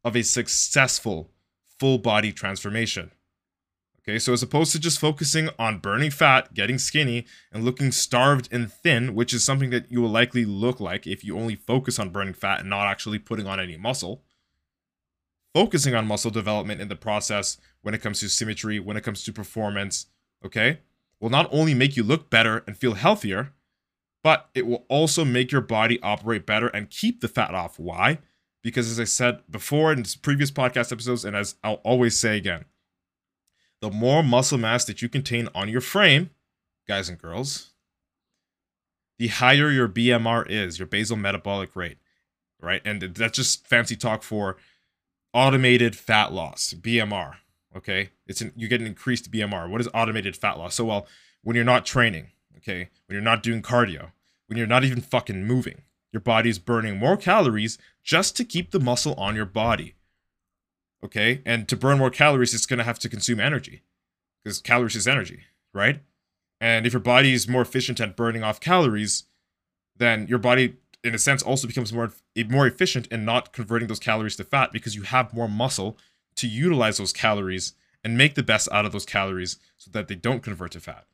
of 0.03 0.15
a 0.15 0.22
successful 0.22 1.32
full 1.79 1.98
body 1.98 2.32
transformation. 2.32 3.10
Okay, 4.05 4.19
so 4.19 4.33
as 4.33 4.43
opposed 4.43 4.74
to 4.74 4.79
just 4.79 5.00
focusing 5.00 5.50
on 5.57 5.79
burning 5.79 6.12
fat, 6.12 6.53
getting 6.53 6.77
skinny, 6.77 7.25
and 7.53 7.63
looking 7.63 7.89
starved 7.89 8.50
and 8.51 8.72
thin, 8.72 9.15
which 9.15 9.33
is 9.33 9.45
something 9.45 9.69
that 9.69 9.89
you 9.89 10.01
will 10.01 10.10
likely 10.10 10.43
look 10.43 10.81
like 10.81 11.07
if 11.07 11.24
you 11.24 11.38
only 11.38 11.55
focus 11.55 12.00
on 12.00 12.10
burning 12.10 12.33
fat 12.33 12.60
and 12.60 12.69
not 12.69 12.86
actually 12.86 13.17
putting 13.17 13.48
on 13.48 13.62
any 13.62 13.77
muscle, 13.77 14.22
focusing 15.53 15.95
on 15.95 16.05
muscle 16.05 16.31
development 16.31 16.81
in 16.81 16.89
the 16.89 16.98
process 16.98 17.57
when 17.81 17.93
it 17.93 18.01
comes 18.01 18.19
to 18.19 18.27
symmetry, 18.27 18.77
when 18.77 18.98
it 18.98 19.03
comes 19.03 19.24
to 19.24 19.31
performance, 19.31 20.07
okay, 20.45 20.79
will 21.22 21.29
not 21.29 21.48
only 21.53 21.74
make 21.74 21.95
you 21.95 22.03
look 22.03 22.29
better 22.29 22.62
and 22.67 22.77
feel 22.77 22.95
healthier, 22.95 23.53
but 24.22 24.50
it 24.53 24.67
will 24.67 24.86
also 24.89 25.24
make 25.24 25.50
your 25.50 25.62
body 25.62 26.01
operate 26.01 26.45
better 26.45 26.67
and 26.67 26.89
keep 26.89 27.22
the 27.22 27.29
fat 27.29 27.53
off. 27.53 27.79
Why? 27.79 28.19
Because 28.62 28.91
as 28.91 29.00
I 29.00 29.05
said 29.05 29.43
before 29.50 29.93
in 29.93 30.03
previous 30.22 30.51
podcast 30.51 30.91
episodes, 30.91 31.24
and 31.24 31.38
as 31.38 31.55
I'll 31.63 31.81
always 31.86 32.19
say 32.19 32.36
again, 32.36 32.65
the 33.83 33.91
more 33.91 34.23
muscle 34.23 34.57
mass 34.57 34.85
that 34.85 35.01
you 35.01 35.09
contain 35.09 35.49
on 35.53 35.67
your 35.67 35.81
frame, 35.81 36.29
guys 36.87 37.09
and 37.09 37.17
girls, 37.17 37.71
the 39.19 39.27
higher 39.27 39.69
your 39.69 39.89
BMR 39.89 40.45
is, 40.49 40.79
your 40.79 40.87
basal 40.87 41.17
metabolic 41.17 41.75
rate, 41.75 41.97
right? 42.61 42.81
And 42.85 43.01
that's 43.01 43.35
just 43.35 43.67
fancy 43.67 43.97
talk 43.97 44.23
for 44.23 44.55
automated 45.33 45.97
fat 45.97 46.31
loss, 46.31 46.73
BMR. 46.73 47.35
Okay, 47.75 48.11
it's 48.25 48.39
an, 48.39 48.53
you 48.55 48.69
get 48.69 48.79
an 48.79 48.87
increased 48.87 49.29
BMR. 49.29 49.69
What 49.69 49.81
is 49.81 49.89
automated 49.93 50.37
fat 50.37 50.57
loss? 50.57 50.75
So, 50.75 50.85
well, 50.85 51.05
when 51.41 51.57
you're 51.57 51.65
not 51.65 51.85
training, 51.85 52.27
okay, 52.59 52.87
when 53.07 53.15
you're 53.15 53.21
not 53.21 53.43
doing 53.43 53.61
cardio, 53.61 54.11
when 54.47 54.57
you're 54.57 54.65
not 54.65 54.85
even 54.85 55.01
fucking 55.01 55.43
moving, 55.43 55.81
your 56.13 56.21
body's 56.21 56.57
burning 56.57 56.95
more 56.95 57.17
calories 57.17 57.77
just 58.01 58.37
to 58.37 58.45
keep 58.45 58.71
the 58.71 58.79
muscle 58.79 59.13
on 59.15 59.35
your 59.35 59.45
body. 59.45 59.95
Okay, 61.03 61.41
and 61.45 61.67
to 61.67 61.75
burn 61.75 61.98
more 61.98 62.10
calories, 62.10 62.53
it's 62.53 62.65
gonna 62.65 62.83
have 62.83 63.00
to 63.00 63.10
consume 63.10 63.39
energy 63.39 63.83
because 64.43 64.60
calories 64.60 64.95
is 64.95 65.07
energy, 65.07 65.43
right? 65.74 66.01
And 66.62 66.86
if 66.86 66.93
your 66.93 67.01
body 67.01 67.33
is 67.33 67.48
more 67.48 67.62
efficient 67.62 68.00
at 68.00 68.15
burning 68.15 68.43
off 68.43 68.60
calories, 68.60 69.24
then 69.98 70.27
your 70.27 70.39
body 70.39 70.77
in 71.03 71.13
a 71.13 71.19
sense 71.19 71.43
also 71.43 71.67
becomes 71.67 71.91
more 71.91 72.13
more 72.48 72.65
efficient 72.65 73.07
in 73.07 73.25
not 73.25 73.51
converting 73.51 73.88
those 73.88 74.00
calories 74.00 74.36
to 74.38 74.43
fat 74.43 74.72
because 74.72 74.95
you 74.95 75.03
have 75.03 75.33
more 75.33 75.50
muscle 75.50 75.98
to 76.36 76.48
utilize 76.48 76.98
those 76.98 77.13
calories 77.13 77.74
and 78.03 78.17
make 78.17 78.36
the 78.36 78.43
best 78.43 78.69
out 78.72 78.86
of 78.86 78.91
those 78.91 79.05
calories 79.05 79.57
so 79.77 79.91
that 79.91 80.07
they 80.07 80.15
don't 80.15 80.41
convert 80.41 80.72
to 80.72 80.79
fat 80.79 81.05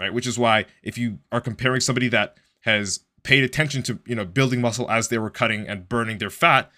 right 0.00 0.12
which 0.12 0.26
is 0.26 0.38
why 0.38 0.64
if 0.82 0.96
you 0.96 1.18
are 1.30 1.40
comparing 1.40 1.80
somebody 1.80 2.08
that 2.08 2.36
has 2.60 3.00
paid 3.22 3.44
attention 3.44 3.82
to 3.82 3.98
you 4.06 4.14
know 4.14 4.24
building 4.24 4.60
muscle 4.60 4.90
as 4.90 5.08
they 5.08 5.18
were 5.18 5.30
cutting 5.30 5.68
and 5.68 5.88
burning 5.88 6.18
their 6.18 6.30
fat 6.30 6.70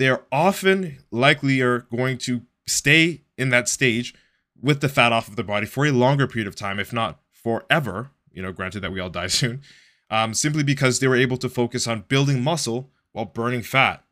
they're 0.00 0.22
often 0.32 0.96
likely 1.10 1.60
are 1.60 1.80
going 1.80 2.16
to 2.16 2.40
stay 2.66 3.20
in 3.36 3.50
that 3.50 3.68
stage 3.68 4.14
with 4.58 4.80
the 4.80 4.88
fat 4.88 5.12
off 5.12 5.28
of 5.28 5.36
the 5.36 5.44
body 5.44 5.66
for 5.66 5.84
a 5.84 5.92
longer 5.92 6.26
period 6.26 6.48
of 6.48 6.56
time, 6.56 6.80
if 6.80 6.90
not 6.90 7.20
forever. 7.30 8.10
You 8.32 8.40
know, 8.40 8.50
granted 8.50 8.80
that 8.80 8.92
we 8.92 8.98
all 8.98 9.10
die 9.20 9.26
soon, 9.26 9.60
um, 10.08 10.32
simply 10.32 10.62
because 10.62 11.00
they 11.00 11.06
were 11.06 11.16
able 11.16 11.36
to 11.36 11.50
focus 11.50 11.86
on 11.86 12.06
building 12.08 12.42
muscle 12.42 12.90
while 13.12 13.26
burning 13.26 13.60
fat, 13.60 14.02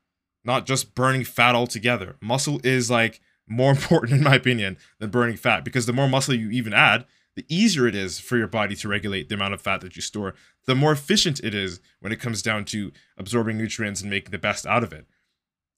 not 0.45 0.67
just 0.67 0.95
burning 0.95 1.25
fat 1.25 1.55
altogether. 1.55 2.17
Muscle 2.21 2.61
is 2.63 2.91
like 2.91 3.23
more 3.49 3.71
important, 3.77 4.13
in 4.13 4.23
my 4.23 4.35
opinion, 4.35 4.77
than 4.99 5.09
burning 5.09 5.39
fat 5.39 5.65
because 5.65 5.87
the 5.87 5.95
more 5.95 6.07
muscle 6.07 6.35
you 6.35 6.51
even 6.51 6.75
add, 6.75 7.07
the 7.35 7.47
easier 7.49 7.87
it 7.87 7.95
is 7.95 8.21
for 8.21 8.37
your 8.37 8.47
body 8.47 8.77
to 8.77 8.89
regulate 8.89 9.31
the 9.31 9.37
amount 9.37 9.55
of 9.55 9.63
fat 9.63 9.81
that 9.81 9.97
you 9.97 10.03
store, 10.03 10.35
the 10.67 10.75
more 10.75 10.93
efficient 10.93 11.41
it 11.43 11.55
is 11.55 11.81
when 12.01 12.13
it 12.13 12.21
comes 12.21 12.43
down 12.43 12.67
to 12.67 12.93
absorbing 13.17 13.57
nutrients 13.57 14.03
and 14.03 14.11
making 14.11 14.33
the 14.33 14.39
best 14.39 14.67
out 14.67 14.85
of 14.85 14.93
it. 14.93 15.07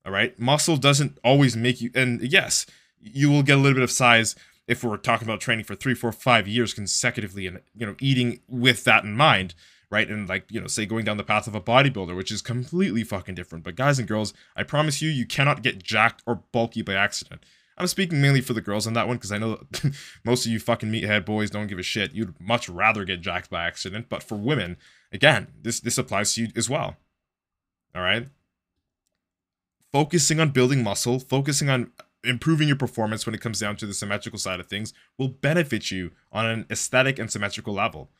All 0.04 0.12
right. 0.12 0.38
Muscle 0.38 0.76
doesn't 0.76 1.18
always 1.22 1.56
make 1.56 1.80
you, 1.80 1.90
and 1.94 2.20
yes, 2.22 2.66
you 3.00 3.30
will 3.30 3.42
get 3.42 3.58
a 3.58 3.60
little 3.60 3.74
bit 3.74 3.82
of 3.82 3.90
size 3.90 4.34
if 4.66 4.84
we're 4.84 4.96
talking 4.96 5.26
about 5.26 5.40
training 5.40 5.64
for 5.64 5.74
three, 5.74 5.94
four, 5.94 6.12
five 6.12 6.46
years 6.46 6.72
consecutively 6.72 7.46
and, 7.46 7.60
you 7.74 7.86
know, 7.86 7.96
eating 8.00 8.40
with 8.48 8.84
that 8.84 9.04
in 9.04 9.16
mind. 9.16 9.54
Right. 9.90 10.08
And 10.08 10.28
like, 10.28 10.44
you 10.48 10.60
know, 10.60 10.68
say 10.68 10.86
going 10.86 11.04
down 11.04 11.16
the 11.16 11.24
path 11.24 11.48
of 11.48 11.56
a 11.56 11.60
bodybuilder, 11.60 12.14
which 12.16 12.30
is 12.30 12.42
completely 12.42 13.02
fucking 13.02 13.34
different. 13.34 13.64
But 13.64 13.74
guys 13.74 13.98
and 13.98 14.06
girls, 14.06 14.32
I 14.54 14.62
promise 14.62 15.02
you, 15.02 15.10
you 15.10 15.26
cannot 15.26 15.62
get 15.62 15.82
jacked 15.82 16.22
or 16.26 16.44
bulky 16.52 16.82
by 16.82 16.94
accident. 16.94 17.44
I'm 17.76 17.88
speaking 17.88 18.20
mainly 18.20 18.40
for 18.40 18.52
the 18.52 18.60
girls 18.60 18.86
on 18.86 18.92
that 18.92 19.08
one 19.08 19.16
because 19.16 19.32
I 19.32 19.38
know 19.38 19.64
most 20.24 20.46
of 20.46 20.52
you 20.52 20.60
fucking 20.60 20.92
meathead 20.92 21.24
boys 21.24 21.50
don't 21.50 21.66
give 21.66 21.80
a 21.80 21.82
shit. 21.82 22.12
You'd 22.12 22.38
much 22.40 22.68
rather 22.68 23.04
get 23.04 23.20
jacked 23.20 23.50
by 23.50 23.66
accident. 23.66 24.06
But 24.08 24.22
for 24.22 24.36
women, 24.36 24.76
again, 25.10 25.48
this 25.60 25.80
this 25.80 25.98
applies 25.98 26.34
to 26.34 26.42
you 26.42 26.48
as 26.54 26.70
well. 26.70 26.96
All 27.92 28.02
right 28.02 28.28
focusing 29.92 30.40
on 30.40 30.50
building 30.50 30.82
muscle, 30.82 31.18
focusing 31.18 31.68
on 31.68 31.92
improving 32.22 32.68
your 32.68 32.76
performance 32.76 33.24
when 33.24 33.34
it 33.34 33.40
comes 33.40 33.60
down 33.60 33.76
to 33.76 33.86
the 33.86 33.94
symmetrical 33.94 34.38
side 34.38 34.60
of 34.60 34.66
things 34.66 34.92
will 35.18 35.28
benefit 35.28 35.90
you 35.90 36.10
on 36.32 36.46
an 36.46 36.66
aesthetic 36.70 37.18
and 37.18 37.30
symmetrical 37.30 37.72
level 37.72 38.10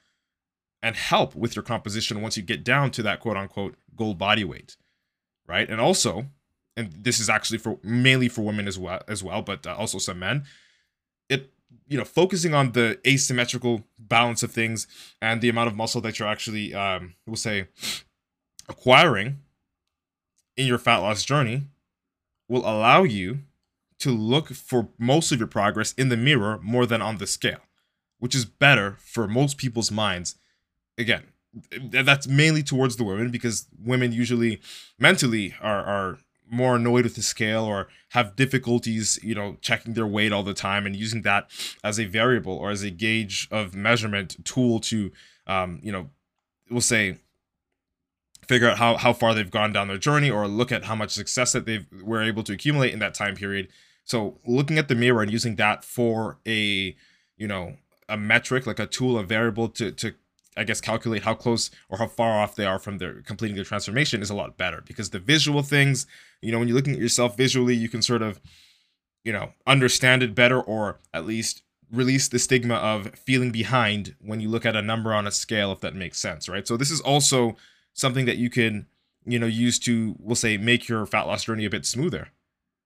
and 0.83 0.97
help 0.97 1.35
with 1.35 1.55
your 1.55 1.63
composition 1.63 2.23
once 2.23 2.37
you 2.37 2.43
get 2.43 2.65
down 2.65 2.91
to 2.91 3.03
that 3.03 3.21
quote 3.21 3.37
unquote 3.37 3.77
goal 3.95 4.15
body 4.15 4.45
weight. 4.45 4.77
Right? 5.47 5.69
And 5.69 5.81
also, 5.81 6.27
and 6.77 6.93
this 6.93 7.19
is 7.19 7.29
actually 7.29 7.59
for 7.59 7.79
mainly 7.83 8.29
for 8.29 8.43
women 8.43 8.69
as 8.69 8.79
well 8.79 9.03
as 9.09 9.23
well, 9.23 9.43
but 9.43 9.67
uh, 9.67 9.75
also 9.75 9.99
some 9.99 10.21
men, 10.21 10.45
it 11.29 11.53
you 11.89 11.99
know, 11.99 12.05
focusing 12.05 12.55
on 12.55 12.73
the 12.73 12.99
asymmetrical 13.07 13.85
balance 13.99 14.43
of 14.43 14.53
things 14.53 14.87
and 15.21 15.41
the 15.41 15.49
amount 15.49 15.69
of 15.69 15.77
muscle 15.77 16.01
that 16.01 16.19
you're 16.19 16.29
actually 16.29 16.73
um 16.73 17.15
we'll 17.27 17.37
say 17.37 17.67
acquiring 18.69 19.41
in 20.61 20.67
your 20.67 20.79
fat 20.79 20.99
loss 20.99 21.25
journey 21.25 21.63
will 22.47 22.61
allow 22.61 23.03
you 23.03 23.39
to 23.99 24.11
look 24.11 24.49
for 24.49 24.89
most 24.99 25.33
of 25.33 25.39
your 25.39 25.49
progress 25.49 25.95
in 25.95 26.11
the 26.11 26.17
mirror 26.17 26.59
more 26.63 26.85
than 26.85 27.01
on 27.01 27.17
the 27.17 27.27
scale, 27.27 27.61
which 28.19 28.35
is 28.35 28.45
better 28.45 28.97
for 29.01 29.27
most 29.27 29.57
people's 29.57 29.91
minds. 29.91 30.37
Again, 30.99 31.25
that's 31.91 32.27
mainly 32.27 32.63
towards 32.63 32.97
the 32.97 33.05
women 33.05 33.31
because 33.31 33.69
women 33.83 34.13
usually 34.13 34.61
mentally 34.99 35.55
are, 35.63 35.83
are 35.83 36.19
more 36.51 36.77
annoyed 36.77 37.05
with 37.05 37.15
the 37.15 37.23
scale 37.23 37.65
or 37.65 37.89
have 38.11 38.37
difficulties, 38.37 39.19
you 39.23 39.35
know, 39.35 39.57
checking 39.63 39.95
their 39.95 40.07
weight 40.07 40.33
all 40.33 40.43
the 40.43 40.53
time 40.53 40.85
and 40.85 40.95
using 40.95 41.23
that 41.23 41.51
as 41.83 41.99
a 41.99 42.05
variable 42.05 42.53
or 42.53 42.71
as 42.71 42.83
a 42.83 42.91
gauge 42.91 43.49
of 43.51 43.75
measurement 43.75 44.37
tool 44.45 44.79
to, 44.79 45.11
um, 45.47 45.81
you 45.83 45.91
know, 45.91 46.11
we'll 46.69 46.83
say 46.83 47.17
figure 48.51 48.69
out 48.69 48.79
how, 48.79 48.97
how 48.97 49.13
far 49.13 49.33
they've 49.33 49.49
gone 49.49 49.73
down 49.73 49.87
their 49.87 49.97
journey 49.97 50.29
or 50.29 50.49
look 50.49 50.73
at 50.73 50.87
how 50.87 50.97
much 50.97 51.11
success 51.11 51.53
that 51.53 51.67
they've 51.67 51.87
were 52.03 52.21
able 52.21 52.43
to 52.43 52.53
accumulate 52.53 52.93
in 52.93 52.99
that 52.99 53.15
time 53.15 53.37
period. 53.37 53.69
So 54.03 54.39
looking 54.45 54.77
at 54.77 54.89
the 54.89 54.97
mirror 54.97 55.23
and 55.23 55.31
using 55.31 55.55
that 55.57 55.85
for 55.85 56.39
a, 56.45 56.97
you 57.37 57.47
know, 57.47 57.77
a 58.09 58.17
metric, 58.17 58.67
like 58.67 58.81
a 58.81 58.87
tool, 58.87 59.17
a 59.19 59.23
variable 59.23 59.69
to, 59.69 59.93
to 59.93 60.15
I 60.57 60.65
guess 60.65 60.81
calculate 60.81 61.23
how 61.23 61.35
close 61.35 61.71
or 61.89 61.99
how 61.99 62.09
far 62.09 62.41
off 62.41 62.57
they 62.57 62.67
are 62.67 62.81
from 62.81 62.99
their 62.99 63.23
completing 63.23 63.55
their 63.55 63.65
transformation 63.65 64.21
is 64.21 64.31
a 64.31 64.35
lot 64.35 64.57
better 64.57 64.83
because 64.85 65.11
the 65.11 65.21
visual 65.21 65.63
things, 65.63 66.09
you 66.43 66.51
know, 66.51 66.59
when 66.59 66.67
you're 66.67 66.77
looking 66.77 66.95
at 66.95 66.99
yourself 66.99 67.37
visually, 67.37 67.77
you 67.77 67.89
can 67.89 68.03
sort 68.03 68.21
of, 68.21 68.41
you 69.23 69.33
know, 69.33 69.53
understand 69.65 70.25
it 70.25 70.35
better 70.35 70.61
or 70.61 70.99
at 71.15 71.25
least 71.25 71.63
release 71.93 72.27
the 72.27 72.41
stigma 72.41 72.75
of 72.75 73.15
feeling 73.15 73.53
behind 73.53 74.17
when 74.21 74.41
you 74.41 74.49
look 74.49 74.67
at 74.67 74.75
a 74.75 74.83
number 74.83 75.15
on 75.15 75.29
a 75.29 75.31
scale, 75.31 75.71
if 75.71 75.81
that 75.81 75.95
makes 75.95 76.19
sense, 76.19 76.49
right? 76.49 76.67
So 76.67 76.77
this 76.77 76.91
is 76.91 77.01
also 77.01 77.57
something 77.93 78.27
that 78.27 78.39
you 78.39 78.51
can 78.51 78.87
you 79.25 79.39
know 79.39 79.47
use 79.47 79.79
to 79.79 80.17
we'll 80.19 80.37
say 80.37 80.57
make 80.57 80.89
your 80.89 81.07
fat 81.07 81.27
loss 81.27 81.45
journey 81.45 81.65
a 81.65 81.71
bit 81.71 81.87
smoother 81.87 82.29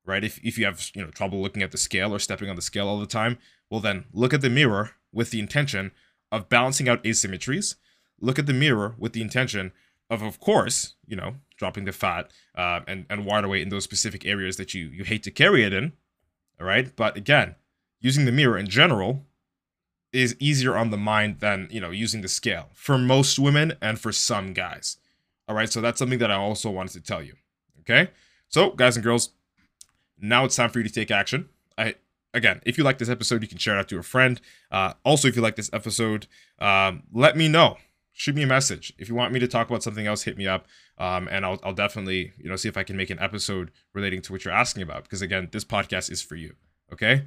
right? 0.04 0.24
If, 0.24 0.38
if 0.44 0.58
you 0.58 0.66
have 0.66 0.90
you 0.94 1.02
know 1.02 1.10
trouble 1.10 1.40
looking 1.40 1.62
at 1.62 1.72
the 1.72 1.78
scale 1.78 2.14
or 2.14 2.18
stepping 2.18 2.50
on 2.50 2.56
the 2.56 2.62
scale 2.62 2.88
all 2.88 2.98
the 2.98 3.06
time 3.06 3.38
well 3.70 3.80
then 3.80 4.04
look 4.12 4.34
at 4.34 4.40
the 4.40 4.50
mirror 4.50 4.92
with 5.12 5.30
the 5.30 5.40
intention 5.40 5.92
of 6.32 6.48
balancing 6.48 6.88
out 6.88 7.02
asymmetries. 7.04 7.76
Look 8.20 8.38
at 8.38 8.46
the 8.46 8.52
mirror 8.52 8.94
with 8.98 9.12
the 9.12 9.22
intention 9.22 9.72
of 10.10 10.22
of 10.22 10.40
course 10.40 10.94
you 11.06 11.16
know 11.16 11.36
dropping 11.56 11.84
the 11.84 11.92
fat 11.92 12.30
uh, 12.56 12.80
and 12.86 13.06
and 13.08 13.24
water 13.24 13.48
weight 13.48 13.62
in 13.62 13.68
those 13.68 13.84
specific 13.84 14.26
areas 14.26 14.56
that 14.56 14.74
you 14.74 14.86
you 14.86 15.04
hate 15.04 15.22
to 15.24 15.30
carry 15.30 15.64
it 15.64 15.72
in 15.72 15.92
all 16.60 16.66
right? 16.66 16.94
But 16.94 17.16
again 17.16 17.56
using 18.00 18.24
the 18.24 18.32
mirror 18.32 18.58
in 18.58 18.68
general 18.68 19.26
is 20.14 20.37
easier 20.38 20.77
on 20.77 20.90
the 20.90 20.96
mind 20.96 21.40
than 21.40 21.68
you 21.70 21.81
know 21.81 21.90
using 21.90 22.20
the 22.20 22.29
scale 22.29 22.70
for 22.72 22.96
most 22.96 23.38
women 23.38 23.74
and 23.83 23.98
for 23.98 24.12
some 24.12 24.53
guys. 24.53 24.96
All 25.48 25.55
right 25.55 25.70
so 25.70 25.81
that's 25.81 25.98
something 25.98 26.20
that 26.20 26.31
i 26.31 26.37
also 26.37 26.70
wanted 26.70 26.92
to 26.92 27.00
tell 27.00 27.22
you 27.22 27.35
okay? 27.81 28.11
So 28.48 28.70
guys 28.70 28.96
and 28.96 29.05
girls 29.05 29.31
now 30.18 30.44
it's 30.44 30.57
time 30.57 30.70
for 30.70 30.79
you 30.79 30.85
to 30.85 30.92
take 30.92 31.11
action. 31.11 31.48
I 31.77 31.96
again 32.33 32.61
if 32.64 32.79
you 32.79 32.85
like 32.85 32.98
this 32.98 33.09
episode 33.09 33.42
you 33.42 33.48
can 33.48 33.59
share 33.59 33.77
it 33.77 33.81
out 33.81 33.88
to 33.88 33.98
a 33.98 34.03
friend. 34.03 34.40
Uh, 34.70 34.94
also 35.05 35.29
if 35.29 35.37
you 35.37 35.42
like 35.42 35.57
this 35.57 35.70
episode 35.72 36.27
um, 36.59 37.03
let 37.12 37.37
me 37.37 37.48
know. 37.48 37.77
Shoot 38.16 38.37
me 38.37 38.44
a 38.44 38.46
message. 38.46 38.92
If 38.96 39.09
you 39.09 39.16
want 39.16 39.33
me 39.33 39.40
to 39.40 39.48
talk 39.48 39.68
about 39.68 39.83
something 39.83 40.07
else 40.07 40.22
hit 40.22 40.38
me 40.38 40.46
up. 40.46 40.68
Um, 40.98 41.27
and 41.33 41.44
I'll, 41.44 41.59
I'll 41.64 41.74
definitely 41.74 42.33
you 42.38 42.48
know 42.48 42.55
see 42.55 42.68
if 42.68 42.77
i 42.77 42.85
can 42.85 42.96
make 42.96 43.11
an 43.11 43.18
episode 43.18 43.72
relating 43.92 44.22
to 44.22 44.33
what 44.33 44.44
you're 44.44 44.55
asking 44.55 44.83
about. 44.83 45.03
Because 45.03 45.22
again 45.22 45.48
this 45.50 45.64
podcast 45.64 46.11
is 46.11 46.22
for 46.22 46.37
you 46.37 46.55
okay 46.92 47.24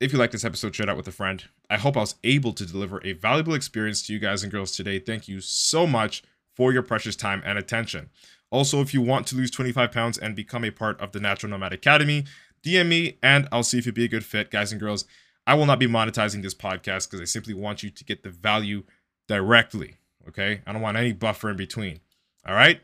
if 0.00 0.12
you 0.12 0.18
like 0.18 0.30
this 0.30 0.44
episode, 0.44 0.74
share 0.74 0.84
it 0.84 0.90
out 0.90 0.96
with 0.96 1.08
a 1.08 1.12
friend. 1.12 1.44
I 1.70 1.78
hope 1.78 1.96
I 1.96 2.00
was 2.00 2.16
able 2.22 2.52
to 2.52 2.66
deliver 2.66 3.00
a 3.04 3.12
valuable 3.12 3.54
experience 3.54 4.06
to 4.06 4.12
you 4.12 4.18
guys 4.18 4.42
and 4.42 4.52
girls 4.52 4.72
today. 4.72 4.98
Thank 4.98 5.28
you 5.28 5.40
so 5.40 5.86
much 5.86 6.22
for 6.54 6.72
your 6.72 6.82
precious 6.82 7.16
time 7.16 7.42
and 7.44 7.58
attention. 7.58 8.10
Also, 8.50 8.80
if 8.80 8.94
you 8.94 9.00
want 9.00 9.26
to 9.28 9.36
lose 9.36 9.50
25 9.50 9.90
pounds 9.90 10.18
and 10.18 10.36
become 10.36 10.64
a 10.64 10.70
part 10.70 11.00
of 11.00 11.12
the 11.12 11.20
Natural 11.20 11.50
Nomad 11.50 11.72
Academy, 11.72 12.24
DM 12.62 12.88
me 12.88 13.18
and 13.22 13.48
I'll 13.50 13.62
see 13.62 13.78
if 13.78 13.86
you'd 13.86 13.94
be 13.94 14.04
a 14.04 14.08
good 14.08 14.24
fit, 14.24 14.50
guys 14.50 14.72
and 14.72 14.80
girls. 14.80 15.04
I 15.46 15.54
will 15.54 15.66
not 15.66 15.78
be 15.78 15.86
monetizing 15.86 16.42
this 16.42 16.54
podcast 16.54 17.08
because 17.08 17.20
I 17.20 17.24
simply 17.24 17.54
want 17.54 17.82
you 17.82 17.90
to 17.90 18.04
get 18.04 18.22
the 18.22 18.30
value 18.30 18.84
directly. 19.28 19.96
Okay. 20.28 20.60
I 20.66 20.72
don't 20.72 20.82
want 20.82 20.96
any 20.96 21.12
buffer 21.12 21.50
in 21.50 21.56
between. 21.56 22.00
All 22.46 22.54
right. 22.54 22.80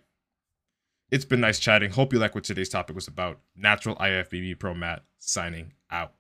It's 1.11 1.25
been 1.25 1.41
nice 1.41 1.59
chatting. 1.59 1.91
Hope 1.91 2.13
you 2.13 2.19
like 2.19 2.35
what 2.35 2.45
today's 2.45 2.69
topic 2.69 2.95
was 2.95 3.09
about. 3.09 3.41
Natural 3.55 3.97
IFBB 3.97 4.59
Pro 4.59 4.75
Matt 4.75 5.03
signing 5.19 5.75
out. 5.91 6.15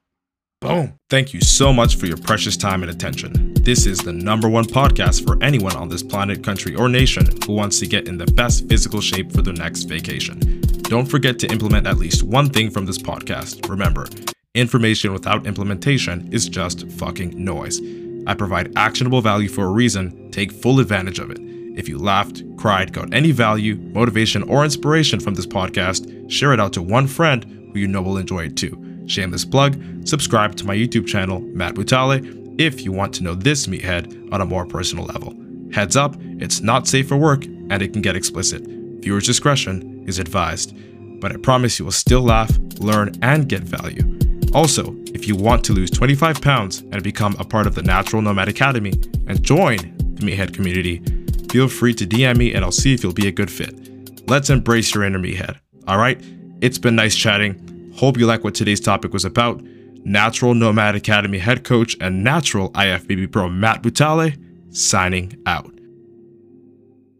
Boom. 0.62 0.94
Thank 1.10 1.34
you 1.34 1.40
so 1.40 1.72
much 1.72 1.96
for 1.96 2.06
your 2.06 2.16
precious 2.16 2.56
time 2.56 2.82
and 2.82 2.90
attention. 2.90 3.52
This 3.54 3.84
is 3.84 3.98
the 3.98 4.12
number 4.12 4.48
one 4.48 4.64
podcast 4.64 5.26
for 5.26 5.42
anyone 5.42 5.74
on 5.74 5.88
this 5.88 6.04
planet, 6.04 6.44
country, 6.44 6.76
or 6.76 6.88
nation 6.88 7.28
who 7.44 7.52
wants 7.52 7.80
to 7.80 7.86
get 7.86 8.06
in 8.06 8.16
the 8.16 8.26
best 8.26 8.68
physical 8.68 9.00
shape 9.00 9.32
for 9.32 9.42
their 9.42 9.54
next 9.54 9.84
vacation. 9.84 10.60
Don't 10.82 11.06
forget 11.06 11.38
to 11.40 11.50
implement 11.50 11.88
at 11.88 11.98
least 11.98 12.22
one 12.22 12.48
thing 12.48 12.70
from 12.70 12.86
this 12.86 12.98
podcast. 12.98 13.68
Remember, 13.68 14.06
information 14.54 15.12
without 15.12 15.48
implementation 15.48 16.32
is 16.32 16.48
just 16.48 16.88
fucking 16.92 17.32
noise. 17.44 17.80
I 18.28 18.34
provide 18.34 18.72
actionable 18.76 19.20
value 19.20 19.48
for 19.48 19.64
a 19.64 19.70
reason. 19.70 20.30
Take 20.30 20.52
full 20.52 20.78
advantage 20.78 21.18
of 21.18 21.30
it. 21.30 21.38
If 21.76 21.88
you 21.88 21.98
laughed, 21.98 22.44
cried, 22.56 22.92
got 22.92 23.12
any 23.12 23.32
value, 23.32 23.76
motivation, 23.76 24.44
or 24.44 24.64
inspiration 24.64 25.18
from 25.18 25.34
this 25.34 25.46
podcast, 25.46 26.30
share 26.30 26.52
it 26.52 26.60
out 26.60 26.72
to 26.74 26.82
one 26.82 27.08
friend 27.08 27.44
who 27.72 27.80
you 27.80 27.88
know 27.88 28.02
will 28.02 28.18
enjoy 28.18 28.44
it 28.44 28.56
too. 28.56 28.91
Shameless 29.06 29.44
plug, 29.44 29.80
subscribe 30.06 30.56
to 30.56 30.66
my 30.66 30.74
YouTube 30.74 31.06
channel, 31.06 31.40
Matt 31.40 31.74
Butale, 31.74 32.60
if 32.60 32.82
you 32.82 32.92
want 32.92 33.14
to 33.14 33.22
know 33.22 33.34
this 33.34 33.66
meathead 33.66 34.32
on 34.32 34.40
a 34.40 34.46
more 34.46 34.66
personal 34.66 35.04
level. 35.06 35.34
Heads 35.72 35.96
up, 35.96 36.16
it's 36.20 36.60
not 36.60 36.86
safe 36.86 37.08
for 37.08 37.16
work 37.16 37.44
and 37.44 37.82
it 37.82 37.92
can 37.92 38.02
get 38.02 38.16
explicit. 38.16 38.62
Viewer's 38.66 39.26
discretion 39.26 40.04
is 40.06 40.18
advised, 40.18 40.76
but 41.20 41.32
I 41.32 41.36
promise 41.36 41.78
you 41.78 41.84
will 41.84 41.92
still 41.92 42.22
laugh, 42.22 42.56
learn, 42.78 43.12
and 43.22 43.48
get 43.48 43.62
value. 43.62 44.18
Also, 44.54 44.94
if 45.14 45.26
you 45.26 45.34
want 45.34 45.64
to 45.64 45.72
lose 45.72 45.90
25 45.90 46.42
pounds 46.42 46.80
and 46.92 47.02
become 47.02 47.34
a 47.38 47.44
part 47.44 47.66
of 47.66 47.74
the 47.74 47.82
Natural 47.82 48.20
Nomad 48.20 48.48
Academy 48.48 48.92
and 49.26 49.42
join 49.42 49.76
the 50.14 50.26
Meathead 50.26 50.52
community, 50.52 51.02
feel 51.50 51.68
free 51.68 51.94
to 51.94 52.06
DM 52.06 52.36
me 52.36 52.54
and 52.54 52.64
I'll 52.64 52.70
see 52.70 52.92
if 52.92 53.02
you'll 53.02 53.14
be 53.14 53.28
a 53.28 53.32
good 53.32 53.50
fit. 53.50 54.28
Let's 54.28 54.50
embrace 54.50 54.94
your 54.94 55.04
inner 55.04 55.18
meathead. 55.18 55.58
All 55.88 55.98
right? 55.98 56.22
It's 56.60 56.78
been 56.78 56.96
nice 56.96 57.16
chatting. 57.16 57.71
Hope 57.96 58.18
you 58.18 58.26
like 58.26 58.42
what 58.42 58.54
today's 58.54 58.80
topic 58.80 59.12
was 59.12 59.24
about. 59.24 59.62
Natural 60.04 60.54
Nomad 60.54 60.96
Academy 60.96 61.38
head 61.38 61.62
coach 61.62 61.96
and 62.00 62.24
natural 62.24 62.70
IFBB 62.72 63.30
pro 63.30 63.48
Matt 63.48 63.82
Butale 63.82 64.36
signing 64.74 65.40
out. 65.46 65.72